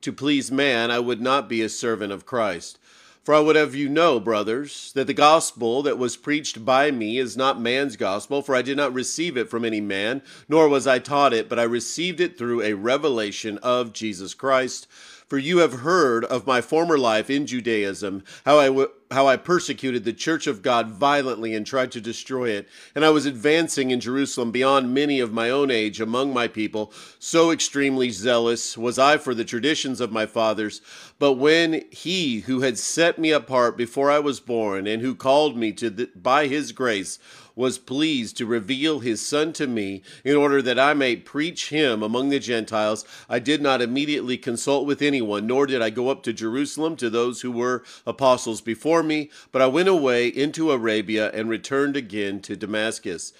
to 0.00 0.12
please 0.12 0.50
man, 0.50 0.90
I 0.90 0.98
would 0.98 1.20
not 1.20 1.48
be 1.48 1.62
a 1.62 1.68
servant 1.68 2.12
of 2.12 2.26
Christ. 2.26 2.80
For 3.22 3.32
I 3.32 3.38
would 3.38 3.54
have 3.54 3.76
you 3.76 3.88
know, 3.88 4.18
brothers, 4.18 4.90
that 4.96 5.06
the 5.06 5.14
gospel 5.14 5.84
that 5.84 5.96
was 5.96 6.16
preached 6.16 6.64
by 6.64 6.90
me 6.90 7.16
is 7.16 7.36
not 7.36 7.60
man's 7.60 7.94
gospel, 7.94 8.42
for 8.42 8.56
I 8.56 8.62
did 8.62 8.76
not 8.76 8.92
receive 8.92 9.36
it 9.36 9.48
from 9.48 9.64
any 9.64 9.80
man, 9.80 10.20
nor 10.48 10.68
was 10.68 10.88
I 10.88 10.98
taught 10.98 11.32
it, 11.32 11.48
but 11.48 11.60
I 11.60 11.62
received 11.62 12.18
it 12.18 12.36
through 12.36 12.62
a 12.62 12.74
revelation 12.74 13.56
of 13.58 13.92
Jesus 13.92 14.34
Christ. 14.34 14.88
For 15.26 15.38
you 15.38 15.58
have 15.58 15.80
heard 15.80 16.24
of 16.26 16.46
my 16.46 16.60
former 16.60 16.98
life 16.98 17.30
in 17.30 17.46
Judaism, 17.46 18.22
how 18.44 18.58
I, 18.58 18.66
w- 18.66 18.90
how 19.10 19.26
I 19.26 19.36
persecuted 19.36 20.04
the 20.04 20.12
church 20.12 20.46
of 20.46 20.60
God 20.60 20.90
violently 20.90 21.54
and 21.54 21.66
tried 21.66 21.92
to 21.92 22.00
destroy 22.00 22.50
it. 22.50 22.68
And 22.94 23.04
I 23.04 23.10
was 23.10 23.24
advancing 23.24 23.90
in 23.90 24.00
Jerusalem 24.00 24.50
beyond 24.50 24.92
many 24.92 25.20
of 25.20 25.32
my 25.32 25.48
own 25.48 25.70
age 25.70 26.00
among 26.00 26.34
my 26.34 26.46
people. 26.46 26.92
So 27.18 27.50
extremely 27.50 28.10
zealous 28.10 28.76
was 28.76 28.98
I 28.98 29.16
for 29.16 29.34
the 29.34 29.44
traditions 29.44 30.00
of 30.00 30.12
my 30.12 30.26
fathers. 30.26 30.82
But 31.18 31.34
when 31.34 31.84
he 31.90 32.40
who 32.40 32.60
had 32.60 32.78
set 32.78 33.18
me 33.18 33.30
apart 33.30 33.78
before 33.78 34.10
I 34.10 34.18
was 34.18 34.40
born 34.40 34.86
and 34.86 35.00
who 35.00 35.14
called 35.14 35.56
me 35.56 35.72
to 35.72 36.08
by 36.14 36.48
his 36.48 36.72
grace 36.72 37.18
was 37.56 37.78
pleased 37.78 38.36
to 38.36 38.46
reveal 38.46 39.00
his 39.00 39.24
Son 39.24 39.52
to 39.54 39.66
me 39.66 40.02
in 40.24 40.36
order 40.36 40.60
that 40.62 40.78
I 40.78 40.94
might 40.94 41.24
preach 41.24 41.68
him 41.68 42.02
among 42.02 42.28
the 42.28 42.38
Gentiles, 42.38 43.04
I 43.28 43.38
did 43.38 43.62
not 43.62 43.82
immediately 43.82 44.36
consult 44.36 44.86
with 44.86 45.02
anyone, 45.02 45.46
nor 45.46 45.66
did 45.66 45.80
I 45.82 45.90
go 45.90 46.08
up 46.08 46.22
to 46.24 46.32
Jerusalem 46.32 46.96
to 46.96 47.10
those 47.10 47.40
who 47.42 47.50
were 47.50 47.84
apostles 48.06 48.60
before 48.60 49.02
me, 49.02 49.30
but 49.52 49.62
I 49.62 49.66
went 49.66 49.88
away 49.88 50.28
into 50.28 50.70
Arabia 50.70 51.30
and 51.32 51.48
returned 51.48 51.96
again 51.96 52.40
to 52.42 52.56
Damascus. 52.56 53.32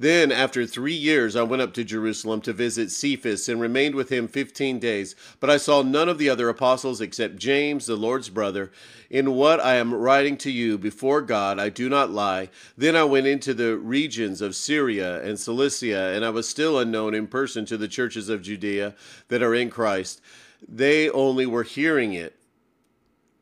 Then, 0.00 0.30
after 0.30 0.64
three 0.64 0.94
years, 0.94 1.34
I 1.34 1.42
went 1.42 1.60
up 1.60 1.74
to 1.74 1.82
Jerusalem 1.82 2.40
to 2.42 2.52
visit 2.52 2.92
Cephas 2.92 3.48
and 3.48 3.60
remained 3.60 3.96
with 3.96 4.10
him 4.10 4.28
fifteen 4.28 4.78
days. 4.78 5.16
But 5.40 5.50
I 5.50 5.56
saw 5.56 5.82
none 5.82 6.08
of 6.08 6.18
the 6.18 6.30
other 6.30 6.48
apostles 6.48 7.00
except 7.00 7.34
James, 7.34 7.86
the 7.86 7.96
Lord's 7.96 8.28
brother. 8.28 8.70
In 9.10 9.32
what 9.32 9.58
I 9.58 9.74
am 9.74 9.92
writing 9.92 10.36
to 10.38 10.52
you 10.52 10.78
before 10.78 11.20
God, 11.20 11.58
I 11.58 11.68
do 11.68 11.88
not 11.88 12.12
lie. 12.12 12.48
Then 12.76 12.94
I 12.94 13.02
went 13.02 13.26
into 13.26 13.52
the 13.52 13.76
regions 13.76 14.40
of 14.40 14.54
Syria 14.54 15.20
and 15.24 15.36
Cilicia, 15.36 16.12
and 16.14 16.24
I 16.24 16.30
was 16.30 16.48
still 16.48 16.78
unknown 16.78 17.12
in 17.12 17.26
person 17.26 17.66
to 17.66 17.76
the 17.76 17.88
churches 17.88 18.28
of 18.28 18.42
Judea 18.42 18.94
that 19.26 19.42
are 19.42 19.54
in 19.54 19.68
Christ. 19.68 20.20
They 20.68 21.10
only 21.10 21.44
were 21.44 21.64
hearing 21.64 22.12
it 22.12 22.37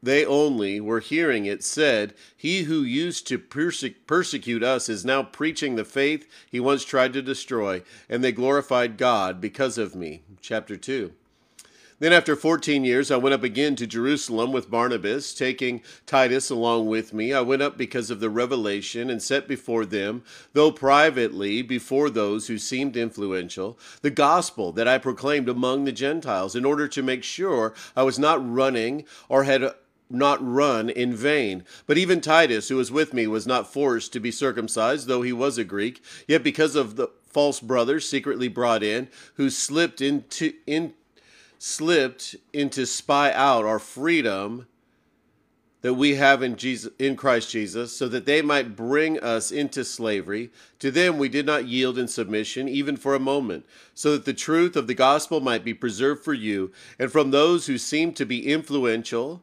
they 0.07 0.25
only 0.25 0.81
were 0.81 1.01
hearing 1.01 1.47
it 1.47 1.65
said, 1.65 2.15
He 2.37 2.63
who 2.63 2.83
used 2.83 3.27
to 3.27 3.39
perse- 3.39 3.85
persecute 4.07 4.63
us 4.63 4.89
is 4.89 5.05
now 5.05 5.25
preaching 5.25 5.75
the 5.75 5.85
faith 5.85 6.29
he 6.51 6.61
once 6.61 6.85
tried 6.85 7.13
to 7.15 7.23
destroy, 7.23 7.83
and 8.09 8.23
they 8.23 8.33
glorified 8.33 8.97
God 8.97 9.41
because 9.41 9.77
of 9.77 9.95
me. 9.95 10.23
Chapter 10.41 10.77
2. 10.77 11.13
Then, 11.99 12.13
after 12.13 12.37
14 12.37 12.85
years, 12.85 13.11
I 13.11 13.17
went 13.17 13.33
up 13.33 13.43
again 13.43 13.75
to 13.77 13.87
Jerusalem 13.87 14.53
with 14.53 14.71
Barnabas, 14.71 15.33
taking 15.33 15.83
Titus 16.05 16.51
along 16.51 16.89
with 16.89 17.15
me. 17.15 17.33
I 17.33 17.41
went 17.41 17.63
up 17.63 17.79
because 17.79 18.11
of 18.11 18.21
the 18.21 18.29
revelation 18.29 19.09
and 19.09 19.23
set 19.23 19.49
before 19.49 19.87
them, 19.87 20.23
though 20.53 20.71
privately 20.71 21.63
before 21.63 22.11
those 22.11 22.49
who 22.49 22.59
seemed 22.59 22.99
influential, 22.99 23.79
the 24.03 24.11
gospel 24.11 24.73
that 24.73 24.87
I 24.87 24.99
proclaimed 24.99 25.49
among 25.49 25.85
the 25.85 25.93
Gentiles, 25.93 26.55
in 26.55 26.67
order 26.67 26.87
to 26.87 27.03
make 27.03 27.25
sure 27.25 27.73
I 27.97 28.03
was 28.03 28.19
not 28.19 28.47
running 28.47 29.05
or 29.31 29.45
had 29.45 29.73
not 30.09 30.39
run 30.47 30.89
in 30.89 31.15
vain. 31.15 31.65
But 31.87 31.99
even 31.99 32.21
Titus, 32.21 32.69
who 32.69 32.77
was 32.77 32.93
with 32.93 33.13
me, 33.13 33.27
was 33.27 33.47
not 33.47 33.73
forced 33.73 34.13
to 34.13 34.21
be 34.21 34.31
circumcised, 34.31 35.07
though 35.07 35.23
he 35.23 35.33
was 35.33 35.59
a 35.59 35.65
Greek. 35.65 36.03
Yet 36.29 36.43
because 36.43 36.77
of 36.77 36.97
the 36.97 37.09
false 37.27 37.61
brothers 37.61 38.09
secretly 38.09 38.49
brought 38.49 38.83
in, 38.83 39.09
who 39.35 39.51
slipped 39.51 40.01
into 40.01 40.55
in 40.67 40.95
slipped 41.59 42.37
into 42.53 42.85
spy 42.85 43.33
out 43.33 43.65
our 43.65 43.79
freedom 43.79 44.67
that 45.83 45.95
we 45.95 46.17
have 46.17 46.43
in 46.43 46.57
Jesus 46.57 46.93
in 46.99 47.17
Christ 47.17 47.51
Jesus 47.51 47.97
so 47.97 48.09
that 48.09 48.27
they 48.27 48.43
might 48.43 48.75
bring 48.75 49.21
us 49.21 49.53
into 49.53 49.85
slavery 49.85 50.51
to 50.81 50.91
them 50.91 51.17
we 51.17 51.29
did 51.29 51.47
not 51.47 51.67
yield 51.67 51.97
in 51.97 52.09
submission 52.09 52.69
even 52.69 52.97
for 52.97 53.15
a 53.15 53.21
moment 53.21 53.65
so 53.95 54.13
that 54.13 54.25
the 54.25 54.35
truth 54.35 54.77
of 54.77 54.87
the 54.87 54.95
gospel 54.95 55.41
might 55.41 55.65
be 55.65 55.75
preserved 55.75 56.25
for 56.25 56.35
you 56.35 56.73
and 56.99 57.13
from 57.13 57.31
those 57.31 57.67
who 57.67 57.79
seem 57.79 58.13
to 58.13 58.27
be 58.27 58.51
influential 58.51 59.43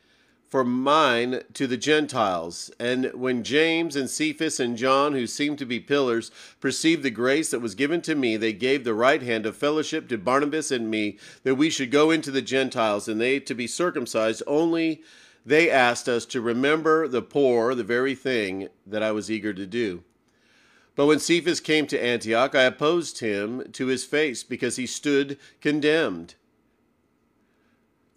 for 0.51 0.65
mine 0.65 1.41
to 1.53 1.65
the 1.65 1.77
Gentiles. 1.77 2.69
And 2.77 3.05
when 3.13 3.41
James 3.41 3.95
and 3.95 4.09
Cephas 4.09 4.59
and 4.59 4.75
John, 4.75 5.13
who 5.13 5.25
seemed 5.25 5.57
to 5.59 5.65
be 5.65 5.79
pillars, 5.79 6.29
perceived 6.59 7.03
the 7.03 7.09
grace 7.09 7.51
that 7.51 7.61
was 7.61 7.73
given 7.73 8.01
to 8.01 8.15
me, 8.15 8.35
they 8.35 8.51
gave 8.51 8.83
the 8.83 8.93
right 8.93 9.21
hand 9.21 9.45
of 9.45 9.55
fellowship 9.55 10.09
to 10.09 10.17
Barnabas 10.17 10.69
and 10.69 10.91
me, 10.91 11.17
that 11.43 11.55
we 11.55 11.69
should 11.69 11.89
go 11.89 12.11
into 12.11 12.31
the 12.31 12.41
Gentiles, 12.41 13.07
and 13.07 13.19
they 13.19 13.39
to 13.39 13.55
be 13.55 13.65
circumcised. 13.65 14.43
Only 14.45 15.01
they 15.45 15.69
asked 15.69 16.09
us 16.09 16.25
to 16.25 16.41
remember 16.41 17.07
the 17.07 17.21
poor, 17.21 17.73
the 17.73 17.85
very 17.85 18.13
thing 18.13 18.67
that 18.85 19.01
I 19.01 19.13
was 19.13 19.31
eager 19.31 19.53
to 19.53 19.65
do. 19.65 20.03
But 20.97 21.05
when 21.05 21.19
Cephas 21.19 21.61
came 21.61 21.87
to 21.87 22.03
Antioch, 22.03 22.53
I 22.55 22.63
opposed 22.63 23.19
him 23.19 23.71
to 23.71 23.85
his 23.85 24.03
face, 24.03 24.43
because 24.43 24.75
he 24.75 24.85
stood 24.85 25.39
condemned. 25.61 26.35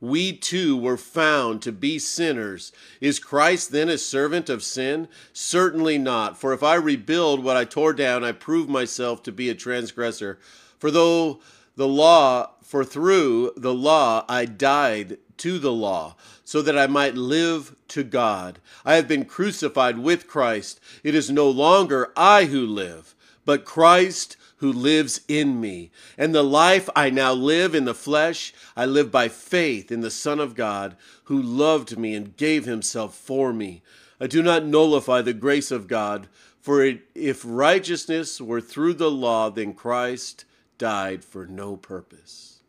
we 0.00 0.32
too 0.32 0.76
were 0.76 0.96
found 0.96 1.62
to 1.62 1.72
be 1.72 1.98
sinners. 1.98 2.72
Is 3.00 3.18
Christ 3.18 3.72
then 3.72 3.88
a 3.88 3.98
servant 3.98 4.48
of 4.48 4.62
sin? 4.62 5.08
Certainly 5.32 5.98
not. 5.98 6.38
For 6.38 6.52
if 6.52 6.62
I 6.62 6.74
rebuild 6.74 7.42
what 7.42 7.56
I 7.56 7.64
tore 7.64 7.92
down, 7.92 8.22
I 8.24 8.32
prove 8.32 8.68
myself 8.68 9.22
to 9.24 9.32
be 9.32 9.48
a 9.48 9.54
transgressor. 9.54 10.38
For 10.78 10.90
though 10.90 11.40
the 11.76 11.88
law, 11.88 12.50
for 12.62 12.84
through 12.84 13.52
the 13.56 13.74
law 13.74 14.24
I 14.28 14.44
died 14.44 15.18
to 15.38 15.58
the 15.58 15.72
law, 15.72 16.16
so 16.44 16.62
that 16.62 16.78
I 16.78 16.86
might 16.86 17.14
live 17.14 17.74
to 17.88 18.02
God. 18.02 18.58
I 18.84 18.94
have 18.94 19.08
been 19.08 19.24
crucified 19.24 19.98
with 19.98 20.26
Christ. 20.26 20.80
It 21.02 21.14
is 21.14 21.30
no 21.30 21.48
longer 21.50 22.12
I 22.16 22.44
who 22.44 22.64
live, 22.64 23.14
but 23.44 23.64
Christ 23.64 24.36
who 24.58 24.72
lives 24.72 25.20
in 25.28 25.60
me. 25.60 25.90
And 26.16 26.34
the 26.34 26.42
life 26.42 26.88
I 26.96 27.10
now 27.10 27.32
live 27.32 27.74
in 27.74 27.84
the 27.84 27.94
flesh, 27.94 28.54
I 28.76 28.86
live 28.86 29.10
by 29.10 29.28
faith 29.28 29.92
in 29.92 30.00
the 30.00 30.10
Son 30.10 30.40
of 30.40 30.54
God, 30.54 30.96
who 31.24 31.40
loved 31.40 31.98
me 31.98 32.14
and 32.14 32.36
gave 32.36 32.64
himself 32.64 33.14
for 33.14 33.52
me. 33.52 33.82
I 34.20 34.26
do 34.26 34.42
not 34.42 34.64
nullify 34.64 35.22
the 35.22 35.34
grace 35.34 35.70
of 35.70 35.88
God, 35.88 36.28
for 36.60 36.82
it, 36.82 37.02
if 37.14 37.42
righteousness 37.44 38.40
were 38.40 38.60
through 38.60 38.94
the 38.94 39.10
law, 39.10 39.50
then 39.50 39.74
Christ 39.74 40.44
died 40.78 41.22
for 41.22 41.46
no 41.46 41.76
purpose. 41.76 42.60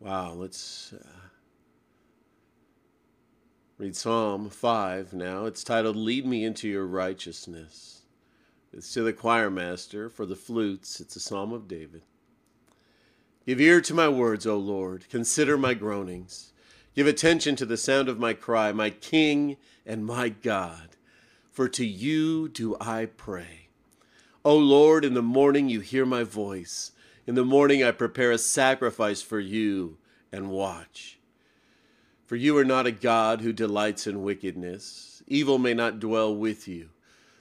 Wow, 0.00 0.32
let's 0.32 0.92
uh, 0.92 1.06
read 3.78 3.94
Psalm 3.94 4.50
5 4.50 5.12
now. 5.12 5.44
It's 5.46 5.62
titled, 5.62 5.96
Lead 5.96 6.26
Me 6.26 6.44
into 6.44 6.68
Your 6.68 6.86
Righteousness. 6.86 7.99
It's 8.72 8.92
to 8.94 9.02
the 9.02 9.12
choir 9.12 9.50
master 9.50 10.08
for 10.08 10.26
the 10.26 10.36
flutes. 10.36 11.00
It's 11.00 11.16
a 11.16 11.20
psalm 11.20 11.52
of 11.52 11.66
David. 11.66 12.02
Give 13.46 13.60
ear 13.60 13.80
to 13.80 13.94
my 13.94 14.08
words, 14.08 14.46
O 14.46 14.56
Lord. 14.56 15.08
Consider 15.08 15.58
my 15.58 15.74
groanings. 15.74 16.52
Give 16.94 17.06
attention 17.06 17.56
to 17.56 17.66
the 17.66 17.76
sound 17.76 18.08
of 18.08 18.18
my 18.18 18.32
cry, 18.32 18.72
my 18.72 18.90
King 18.90 19.56
and 19.84 20.04
my 20.04 20.28
God. 20.28 20.96
For 21.50 21.68
to 21.68 21.84
you 21.84 22.48
do 22.48 22.76
I 22.80 23.06
pray. 23.06 23.68
O 24.44 24.56
Lord, 24.56 25.04
in 25.04 25.14
the 25.14 25.22
morning 25.22 25.68
you 25.68 25.80
hear 25.80 26.06
my 26.06 26.22
voice. 26.22 26.92
In 27.26 27.34
the 27.34 27.44
morning 27.44 27.82
I 27.82 27.90
prepare 27.90 28.30
a 28.30 28.38
sacrifice 28.38 29.20
for 29.20 29.40
you 29.40 29.98
and 30.32 30.50
watch. 30.50 31.18
For 32.24 32.36
you 32.36 32.56
are 32.56 32.64
not 32.64 32.86
a 32.86 32.92
God 32.92 33.40
who 33.40 33.52
delights 33.52 34.06
in 34.06 34.22
wickedness. 34.22 35.22
Evil 35.26 35.58
may 35.58 35.74
not 35.74 35.98
dwell 35.98 36.34
with 36.34 36.68
you. 36.68 36.90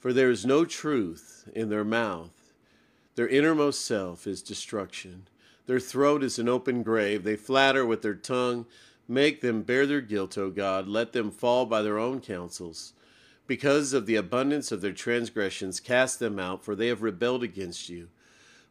For 0.00 0.14
there 0.14 0.30
is 0.30 0.46
no 0.46 0.64
truth 0.64 1.48
in 1.54 1.68
their 1.68 1.84
mouth. 1.84 2.54
Their 3.16 3.28
innermost 3.28 3.84
self 3.84 4.26
is 4.26 4.42
destruction. 4.42 5.28
Their 5.66 5.78
throat 5.78 6.24
is 6.24 6.38
an 6.38 6.48
open 6.48 6.82
grave. 6.82 7.22
They 7.22 7.36
flatter 7.36 7.84
with 7.84 8.00
their 8.00 8.14
tongue. 8.14 8.64
Make 9.06 9.42
them 9.42 9.62
bear 9.62 9.86
their 9.86 10.00
guilt, 10.00 10.38
O 10.38 10.48
God. 10.48 10.88
Let 10.88 11.12
them 11.12 11.30
fall 11.30 11.66
by 11.66 11.82
their 11.82 11.98
own 11.98 12.20
counsels. 12.20 12.94
Because 13.46 13.92
of 13.92 14.06
the 14.06 14.16
abundance 14.16 14.72
of 14.72 14.80
their 14.80 14.92
transgressions, 14.92 15.80
cast 15.80 16.18
them 16.18 16.38
out, 16.38 16.64
for 16.64 16.74
they 16.74 16.86
have 16.86 17.02
rebelled 17.02 17.42
against 17.42 17.90
you. 17.90 18.08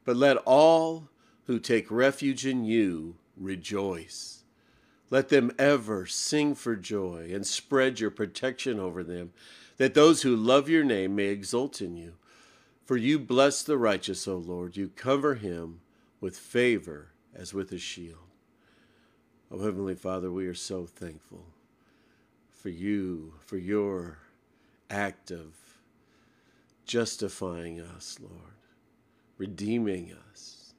But 0.05 0.15
let 0.15 0.37
all 0.37 1.09
who 1.45 1.59
take 1.59 1.91
refuge 1.91 2.45
in 2.45 2.63
you 2.63 3.17
rejoice. 3.37 4.43
Let 5.11 5.29
them 5.29 5.51
ever 5.59 6.05
sing 6.05 6.55
for 6.55 6.75
joy 6.75 7.29
and 7.33 7.45
spread 7.45 7.99
your 7.99 8.11
protection 8.11 8.79
over 8.79 9.03
them 9.03 9.31
that 9.79 9.93
those 9.93 10.21
who 10.21 10.35
love 10.35 10.69
your 10.69 10.83
name 10.83 11.15
may 11.15 11.27
exult 11.27 11.81
in 11.81 11.95
you. 11.95 12.13
For 12.85 12.97
you 12.97 13.17
bless 13.17 13.63
the 13.63 13.77
righteous, 13.77 14.27
O 14.27 14.35
Lord. 14.35 14.75
You 14.75 14.89
cover 14.89 15.35
him 15.35 15.79
with 16.19 16.37
favor 16.37 17.13
as 17.33 17.53
with 17.53 17.71
a 17.71 17.77
shield. 17.77 18.17
O 19.49 19.63
Heavenly 19.63 19.95
Father, 19.95 20.31
we 20.31 20.47
are 20.47 20.53
so 20.53 20.85
thankful 20.85 21.45
for 22.51 22.69
you, 22.69 23.33
for 23.45 23.57
your 23.57 24.17
act 24.89 25.31
of 25.31 25.55
justifying 26.85 27.79
us, 27.79 28.19
Lord, 28.19 28.33
redeeming 29.37 30.11
us, 30.31 30.73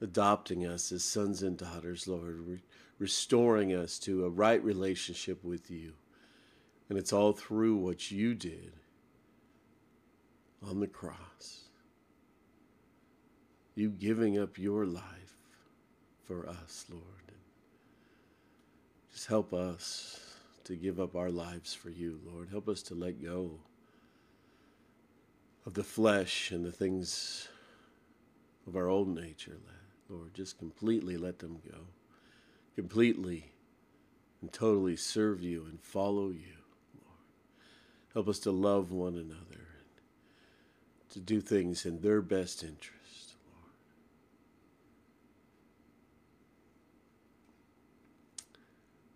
adopting 0.00 0.66
us 0.66 0.90
as 0.90 1.04
sons 1.04 1.42
and 1.44 1.56
daughters, 1.56 2.08
Lord, 2.08 2.40
re- 2.40 2.62
restoring 2.98 3.72
us 3.72 4.00
to 4.00 4.24
a 4.24 4.28
right 4.28 4.62
relationship 4.64 5.44
with 5.44 5.70
you. 5.70 5.92
And 6.90 6.98
it's 6.98 7.12
all 7.12 7.32
through 7.32 7.76
what 7.76 8.10
you 8.10 8.34
did 8.34 8.72
on 10.68 10.80
the 10.80 10.88
cross. 10.88 11.68
You 13.76 13.90
giving 13.90 14.38
up 14.38 14.58
your 14.58 14.84
life 14.84 15.36
for 16.24 16.48
us, 16.48 16.84
Lord. 16.90 17.04
Just 19.12 19.28
help 19.28 19.54
us 19.54 20.20
to 20.64 20.74
give 20.74 20.98
up 20.98 21.14
our 21.14 21.30
lives 21.30 21.72
for 21.72 21.90
you, 21.90 22.20
Lord. 22.26 22.48
Help 22.50 22.68
us 22.68 22.82
to 22.82 22.94
let 22.94 23.22
go 23.22 23.52
of 25.64 25.74
the 25.74 25.84
flesh 25.84 26.50
and 26.50 26.64
the 26.64 26.72
things 26.72 27.48
of 28.66 28.74
our 28.74 28.88
old 28.88 29.08
nature, 29.08 29.58
Lord. 30.08 30.34
Just 30.34 30.58
completely 30.58 31.16
let 31.16 31.38
them 31.38 31.60
go. 31.70 31.78
Completely 32.74 33.52
and 34.40 34.52
totally 34.52 34.96
serve 34.96 35.40
you 35.40 35.66
and 35.66 35.80
follow 35.80 36.30
you. 36.30 36.59
Help 38.12 38.28
us 38.28 38.40
to 38.40 38.50
love 38.50 38.90
one 38.90 39.14
another 39.14 39.68
and 39.78 40.00
to 41.10 41.20
do 41.20 41.40
things 41.40 41.86
in 41.86 42.00
their 42.00 42.20
best 42.20 42.62
interest, 42.64 43.34
Lord. 43.46 43.72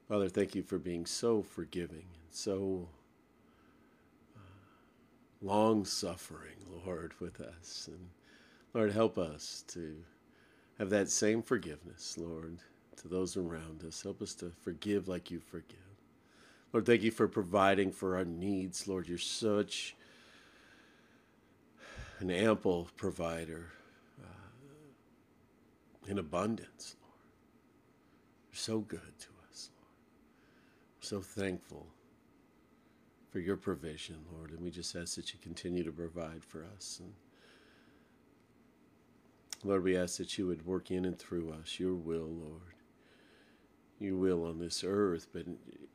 Father, 0.09 0.29
thank 0.29 0.55
you 0.55 0.63
for 0.63 0.79
being 0.79 1.07
so 1.07 1.43
forgiving 1.43 2.07
and 2.23 2.31
so 2.31 2.89
uh, 4.37 4.41
long 5.43 5.85
suffering, 5.85 6.57
Lord, 6.87 7.15
with 7.19 7.41
us. 7.41 7.89
And 7.91 8.11
Lord, 8.75 8.93
help 8.93 9.19
us 9.19 9.65
to 9.69 9.97
have 10.79 10.91
that 10.91 11.09
same 11.09 11.43
forgiveness, 11.43 12.17
Lord, 12.17 12.59
to 12.97 13.09
those 13.09 13.37
around 13.37 13.83
us. 13.85 14.03
Help 14.03 14.23
us 14.23 14.35
to 14.35 14.53
forgive 14.63 15.09
like 15.09 15.33
you 15.33 15.41
forgive. 15.41 15.79
Lord, 16.75 16.87
thank 16.87 17.03
you 17.03 17.13
for 17.13 17.29
providing 17.29 17.93
for 17.93 18.17
our 18.17 18.25
needs. 18.25 18.89
Lord, 18.89 19.07
you're 19.07 19.17
such 19.17 19.95
an 22.19 22.33
ample 22.33 22.89
provider 22.97 23.67
uh, 24.21 26.09
in 26.09 26.19
abundance, 26.19 26.97
Lord. 27.01 27.21
You're 28.51 28.59
so 28.59 28.81
good 28.81 29.19
to 29.21 29.29
us, 29.49 29.71
Lord. 29.79 29.93
We're 30.99 31.07
so 31.07 31.21
thankful 31.21 31.87
for 33.31 33.39
your 33.39 33.57
provision, 33.57 34.17
Lord, 34.37 34.51
and 34.51 34.59
we 34.61 34.73
just 34.73 34.97
ask 34.97 35.15
that 35.15 35.33
you 35.33 35.39
continue 35.41 35.85
to 35.85 35.93
provide 35.93 36.43
for 36.45 36.67
us. 36.77 37.01
And 37.01 37.13
Lord, 39.63 39.85
we 39.85 39.97
ask 39.97 40.17
that 40.17 40.37
you 40.39 40.49
would 40.49 40.67
work 40.67 40.91
in 40.91 41.05
and 41.05 41.17
through 41.17 41.53
us, 41.53 41.79
your 41.79 41.95
will, 41.95 42.27
Lord. 42.27 42.74
Your 44.05 44.17
will 44.17 44.45
on 44.45 44.59
this 44.59 44.85
earth, 44.87 45.29
but 45.33 45.47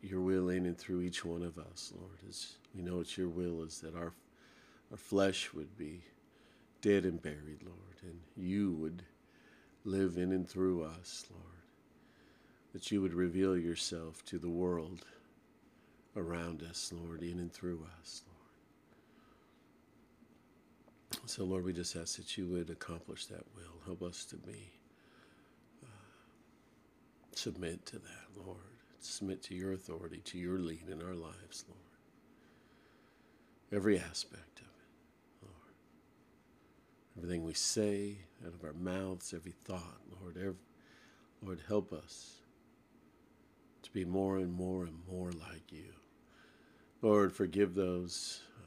your 0.02 0.22
will 0.22 0.50
in 0.50 0.66
and 0.66 0.78
through 0.78 1.02
each 1.02 1.24
one 1.24 1.44
of 1.44 1.58
us, 1.58 1.94
Lord. 1.96 2.18
As 2.28 2.58
we 2.74 2.82
know 2.82 3.00
it's 3.02 3.18
your 3.18 3.30
will 3.30 3.64
is 3.64 3.80
that 3.80 3.96
our 3.96 4.14
our 4.92 4.98
flesh 4.98 5.54
would 5.54 5.78
be 5.78 6.02
dead 6.82 7.06
and 7.06 7.22
buried, 7.22 7.62
Lord, 7.64 8.02
and 8.02 8.20
you 8.36 8.74
would 8.74 9.04
live 9.86 10.18
in 10.18 10.32
and 10.32 10.50
through 10.50 10.84
us, 10.84 11.26
Lord. 11.30 11.44
That 12.74 12.92
you 12.92 13.02
would 13.02 13.14
reveal 13.14 13.58
yourself 13.58 14.24
to 14.26 14.40
the 14.40 14.50
world 14.50 15.06
around 16.16 16.64
us, 16.64 16.92
Lord, 16.94 17.22
in 17.22 17.40
and 17.40 17.52
through 17.52 17.86
us, 18.00 18.24
Lord. 21.12 21.24
so, 21.26 21.44
Lord, 21.44 21.66
we 21.66 21.74
just 21.74 21.96
ask 21.96 22.18
that 22.18 22.38
you 22.38 22.48
would 22.48 22.70
accomplish 22.70 23.26
that 23.28 23.46
will. 23.56 23.82
Help 23.86 24.02
us 24.02 24.26
to 24.26 24.36
be, 24.36 24.72
submit 27.40 27.86
to 27.88 28.00
that, 28.00 28.46
Lord. 28.46 28.60
Submit 29.00 29.42
to 29.44 29.56
your 29.56 29.72
authority, 29.72 30.20
to 30.26 30.38
your 30.38 30.60
lead 30.60 30.90
in 30.90 31.02
our 31.02 31.16
lives, 31.16 31.64
Lord. 31.68 31.80
Every 33.72 33.98
aspect 33.98 34.60
of 34.60 34.68
it, 34.68 35.44
Lord. 35.44 35.74
Everything 37.18 37.46
we 37.46 37.54
say 37.54 38.18
out 38.46 38.54
of 38.54 38.64
our 38.64 38.74
mouths, 38.74 39.34
every 39.34 39.54
thought, 39.64 40.02
Lord. 40.22 40.36
Every, 40.38 40.56
Lord, 41.42 41.62
help 41.68 41.94
us 41.94 42.42
to 43.84 43.92
be 43.92 44.04
more 44.04 44.38
and 44.38 44.54
more 44.54 44.84
and 44.84 45.00
more 45.10 45.32
like 45.32 45.72
you. 45.72 45.94
Lord, 47.02 47.32
forgive 47.32 47.74
those 47.74 48.42
uh, 48.58 48.66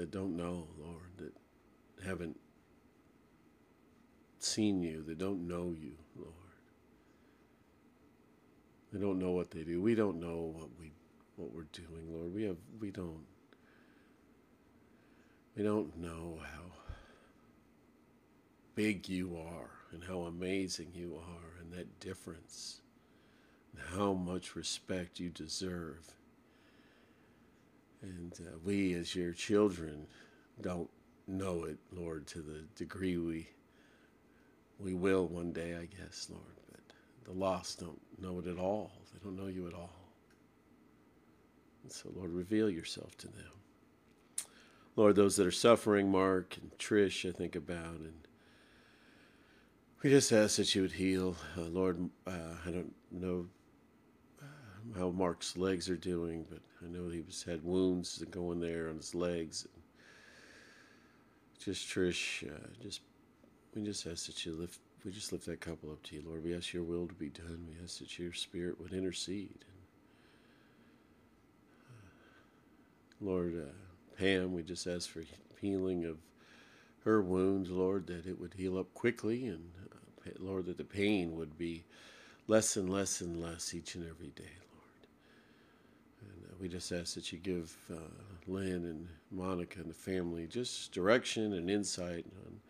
that 0.00 0.10
don't 0.10 0.36
know, 0.36 0.66
Lord, 0.76 1.12
that 1.18 1.32
haven't 2.04 2.36
seen 4.44 4.82
you, 4.82 5.02
that 5.04 5.18
don't 5.18 5.46
know 5.46 5.74
you, 5.78 5.92
Lord. 6.16 6.32
They 8.92 9.00
don't 9.00 9.18
know 9.18 9.32
what 9.32 9.50
they 9.50 9.62
do. 9.62 9.80
We 9.82 9.94
don't 9.94 10.20
know 10.20 10.52
what 10.54 10.68
we 10.78 10.92
what 11.36 11.52
we're 11.52 11.66
doing, 11.72 12.12
Lord. 12.12 12.32
We 12.32 12.44
have 12.44 12.56
we 12.80 12.90
don't 12.90 13.24
we 15.56 15.64
don't 15.64 15.96
know 15.96 16.38
how 16.40 16.62
big 18.74 19.08
you 19.08 19.36
are 19.36 19.70
and 19.92 20.02
how 20.04 20.20
amazing 20.22 20.88
you 20.94 21.16
are 21.16 21.60
and 21.60 21.72
that 21.72 22.00
difference 22.00 22.80
and 23.72 23.98
how 23.98 24.12
much 24.12 24.56
respect 24.56 25.20
you 25.20 25.30
deserve 25.30 26.14
and 28.04 28.38
uh, 28.40 28.58
we, 28.64 28.92
as 28.94 29.14
your 29.14 29.32
children, 29.32 30.06
don't 30.60 30.90
know 31.26 31.64
it, 31.64 31.78
Lord, 31.90 32.26
to 32.28 32.40
the 32.40 32.64
degree 32.76 33.16
we 33.16 33.48
we 34.78 34.94
will 34.94 35.26
one 35.26 35.52
day, 35.52 35.74
I 35.74 35.86
guess, 35.86 36.28
Lord. 36.30 36.42
But 36.70 36.80
the 37.24 37.38
lost 37.38 37.80
don't 37.80 38.00
know 38.20 38.38
it 38.38 38.46
at 38.46 38.58
all. 38.58 38.92
They 39.12 39.18
don't 39.22 39.36
know 39.36 39.48
you 39.48 39.66
at 39.66 39.74
all. 39.74 39.94
And 41.82 41.92
so, 41.92 42.10
Lord, 42.14 42.32
reveal 42.32 42.70
yourself 42.70 43.16
to 43.18 43.28
them. 43.28 44.46
Lord, 44.96 45.16
those 45.16 45.36
that 45.36 45.46
are 45.46 45.52
suffering, 45.52 46.10
Mark 46.10 46.56
and 46.60 46.70
Trish, 46.78 47.28
I 47.28 47.32
think 47.32 47.56
about, 47.56 47.98
and 47.98 48.14
we 50.02 50.10
just 50.10 50.32
ask 50.32 50.56
that 50.56 50.74
you 50.74 50.82
would 50.82 50.92
heal. 50.92 51.36
Uh, 51.56 51.62
Lord, 51.62 52.10
uh, 52.26 52.56
I 52.66 52.70
don't 52.70 52.94
know 53.10 53.46
how 54.96 55.10
Mark's 55.10 55.56
legs 55.56 55.88
are 55.88 55.96
doing, 55.96 56.46
but 56.48 56.60
I 56.84 56.88
know 56.88 57.08
he 57.08 57.22
was 57.22 57.42
had 57.42 57.64
wounds 57.64 58.22
going 58.30 58.60
there 58.60 58.88
on 58.88 58.96
his 58.96 59.14
legs. 59.14 59.66
Just 61.58 61.88
Trish, 61.88 62.46
uh, 62.48 62.68
just 62.82 63.00
we 63.74 63.82
just 63.82 64.06
ask 64.06 64.26
that 64.26 64.44
you 64.46 64.52
lift. 64.54 64.78
We 65.04 65.12
just 65.12 65.32
lift 65.32 65.46
that 65.46 65.60
couple 65.60 65.90
up 65.90 66.02
to 66.04 66.16
you, 66.16 66.22
Lord. 66.26 66.44
We 66.44 66.56
ask 66.56 66.72
your 66.72 66.84
will 66.84 67.06
to 67.08 67.14
be 67.14 67.28
done. 67.28 67.66
We 67.68 67.82
ask 67.84 67.98
that 67.98 68.18
your 68.18 68.32
Spirit 68.32 68.80
would 68.80 68.92
intercede. 68.92 69.64
Uh, 71.88 72.10
Lord, 73.20 73.54
uh, 73.56 73.72
Pam, 74.18 74.54
we 74.54 74.62
just 74.62 74.86
ask 74.86 75.08
for 75.10 75.22
healing 75.60 76.04
of 76.04 76.18
her 77.04 77.20
wounds, 77.22 77.70
Lord, 77.70 78.06
that 78.08 78.26
it 78.26 78.40
would 78.40 78.54
heal 78.54 78.78
up 78.78 78.92
quickly, 78.94 79.46
and 79.46 79.70
uh, 80.26 80.30
Lord, 80.38 80.66
that 80.66 80.78
the 80.78 80.84
pain 80.84 81.36
would 81.36 81.58
be 81.58 81.84
less 82.48 82.76
and 82.76 82.90
less 82.90 83.20
and 83.20 83.42
less 83.42 83.74
each 83.74 83.94
and 83.94 84.08
every 84.08 84.28
day 84.28 84.44
Lord. 84.72 85.08
And 86.22 86.44
uh, 86.50 86.54
we 86.60 86.68
just 86.68 86.92
ask 86.92 87.14
that 87.14 87.32
you 87.32 87.38
give 87.38 87.76
uh, 87.92 87.96
Lynn 88.46 88.84
and 88.84 89.08
Monica 89.30 89.80
and 89.80 89.90
the 89.90 89.94
family 89.94 90.46
just 90.46 90.92
direction 90.92 91.54
and 91.54 91.70
insight 91.70 92.26
on 92.46 92.60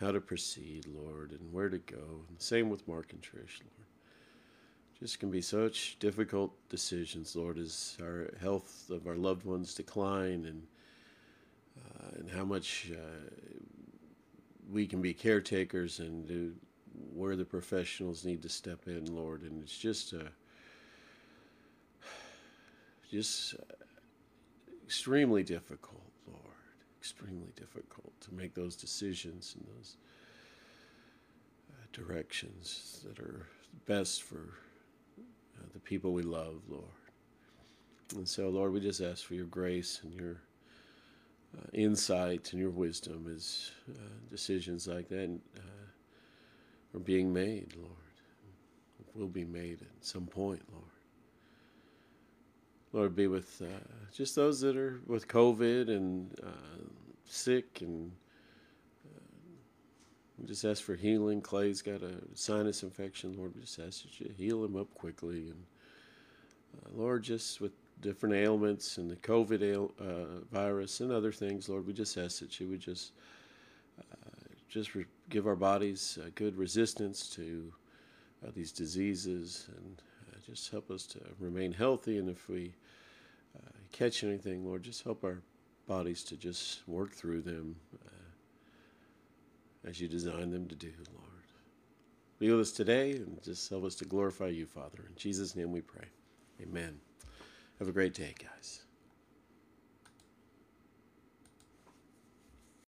how 0.00 0.12
to 0.12 0.20
proceed, 0.20 0.86
Lord, 0.86 1.32
and 1.32 1.52
where 1.52 1.68
to 1.68 1.78
go. 1.78 2.22
And 2.28 2.40
same 2.40 2.70
with 2.70 2.86
Mark 2.86 3.12
and 3.12 3.20
Trish, 3.20 3.60
Lord. 3.60 3.88
Just 4.98 5.20
can 5.20 5.30
be 5.30 5.40
such 5.40 5.96
difficult 6.00 6.52
decisions, 6.68 7.36
Lord, 7.36 7.58
as 7.58 7.96
our 8.02 8.30
health 8.40 8.90
of 8.90 9.06
our 9.06 9.16
loved 9.16 9.44
ones 9.44 9.74
decline 9.74 10.44
and 10.44 10.62
uh, 11.78 12.18
and 12.18 12.30
how 12.30 12.44
much 12.44 12.90
uh, 12.92 13.30
we 14.72 14.86
can 14.86 15.00
be 15.00 15.14
caretakers 15.14 16.00
and 16.00 16.26
do, 16.26 16.52
where 17.14 17.36
the 17.36 17.44
professionals 17.44 18.24
need 18.24 18.42
to 18.42 18.48
step 18.48 18.88
in, 18.88 19.14
Lord. 19.14 19.42
And 19.42 19.62
it's 19.62 19.78
just 19.78 20.12
a 20.12 20.32
just 23.10 23.54
extremely 24.84 25.42
difficult, 25.42 26.07
extremely 27.10 27.52
difficult 27.56 28.12
to 28.20 28.34
make 28.34 28.54
those 28.54 28.76
decisions 28.76 29.56
and 29.56 29.66
those 29.76 29.96
uh, 31.70 31.86
directions 31.92 33.02
that 33.06 33.18
are 33.18 33.46
best 33.86 34.22
for 34.22 34.54
uh, 35.18 35.64
the 35.72 35.78
people 35.78 36.12
we 36.12 36.22
love, 36.22 36.60
Lord. 36.68 36.84
And 38.14 38.28
so, 38.28 38.50
Lord, 38.50 38.74
we 38.74 38.80
just 38.80 39.00
ask 39.00 39.24
for 39.24 39.34
your 39.34 39.46
grace 39.46 40.00
and 40.02 40.12
your 40.12 40.42
uh, 41.56 41.66
insight 41.72 42.52
and 42.52 42.60
your 42.60 42.70
wisdom 42.70 43.32
as 43.34 43.70
uh, 43.90 43.94
decisions 44.30 44.86
like 44.86 45.08
that 45.08 45.30
uh, 45.56 46.96
are 46.96 47.00
being 47.00 47.32
made, 47.32 47.74
Lord. 47.76 47.92
Will 49.14 49.26
be 49.26 49.44
made 49.44 49.80
at 49.80 50.04
some 50.04 50.26
point, 50.26 50.62
Lord. 50.70 50.84
Lord, 52.92 53.16
be 53.16 53.26
with 53.26 53.60
uh, 53.62 53.80
just 54.14 54.36
those 54.36 54.60
that 54.60 54.76
are 54.76 55.00
with 55.06 55.26
COVID 55.26 55.88
and 55.88 56.38
uh, 56.40 56.84
sick, 57.28 57.80
and 57.80 58.12
uh, 59.06 59.20
we 60.38 60.46
just 60.46 60.64
ask 60.64 60.82
for 60.82 60.94
healing. 60.94 61.40
Clay's 61.40 61.82
got 61.82 62.02
a 62.02 62.14
sinus 62.34 62.82
infection. 62.82 63.36
Lord, 63.36 63.54
we 63.54 63.62
just 63.62 63.78
ask 63.78 64.02
that 64.02 64.20
you 64.20 64.32
heal 64.36 64.64
him 64.64 64.76
up 64.76 64.92
quickly, 64.94 65.50
and 65.50 65.64
uh, 66.76 66.88
Lord, 66.92 67.22
just 67.22 67.60
with 67.60 67.72
different 68.00 68.34
ailments 68.34 68.98
and 68.98 69.10
the 69.10 69.16
COVID 69.16 69.62
ail, 69.62 69.92
uh, 70.00 70.40
virus 70.52 71.00
and 71.00 71.10
other 71.10 71.32
things, 71.32 71.68
Lord, 71.68 71.86
we 71.86 71.92
just 71.92 72.16
ask 72.16 72.40
that 72.40 72.58
you 72.60 72.68
would 72.68 72.80
just 72.80 73.12
uh, 74.00 74.04
just 74.68 74.94
re- 74.94 75.06
give 75.30 75.46
our 75.46 75.56
bodies 75.56 76.18
good 76.34 76.56
resistance 76.56 77.28
to 77.30 77.72
uh, 78.46 78.50
these 78.54 78.72
diseases 78.72 79.68
and 79.76 80.02
uh, 80.30 80.36
just 80.46 80.70
help 80.70 80.90
us 80.90 81.06
to 81.06 81.18
remain 81.40 81.72
healthy. 81.72 82.18
And 82.18 82.28
if 82.28 82.48
we 82.48 82.74
uh, 83.56 83.70
catch 83.92 84.24
anything, 84.24 84.64
Lord, 84.64 84.82
just 84.82 85.02
help 85.02 85.24
our 85.24 85.42
bodies 85.88 86.22
to 86.24 86.36
just 86.36 86.86
work 86.86 87.12
through 87.12 87.40
them 87.40 87.74
uh, 88.06 89.88
as 89.88 90.00
you 90.00 90.06
design 90.06 90.50
them 90.50 90.68
to 90.68 90.74
do, 90.74 90.92
Lord. 91.12 91.24
Be 92.38 92.50
with 92.50 92.60
us 92.60 92.70
today 92.70 93.12
and 93.12 93.42
just 93.42 93.68
help 93.68 93.84
us 93.84 93.96
to 93.96 94.04
glorify 94.04 94.46
you, 94.48 94.66
Father. 94.66 95.04
In 95.08 95.16
Jesus' 95.16 95.56
name 95.56 95.72
we 95.72 95.80
pray. 95.80 96.06
Amen. 96.62 97.00
Have 97.80 97.88
a 97.88 97.92
great 97.92 98.14
day, 98.14 98.34
guys. 98.38 98.82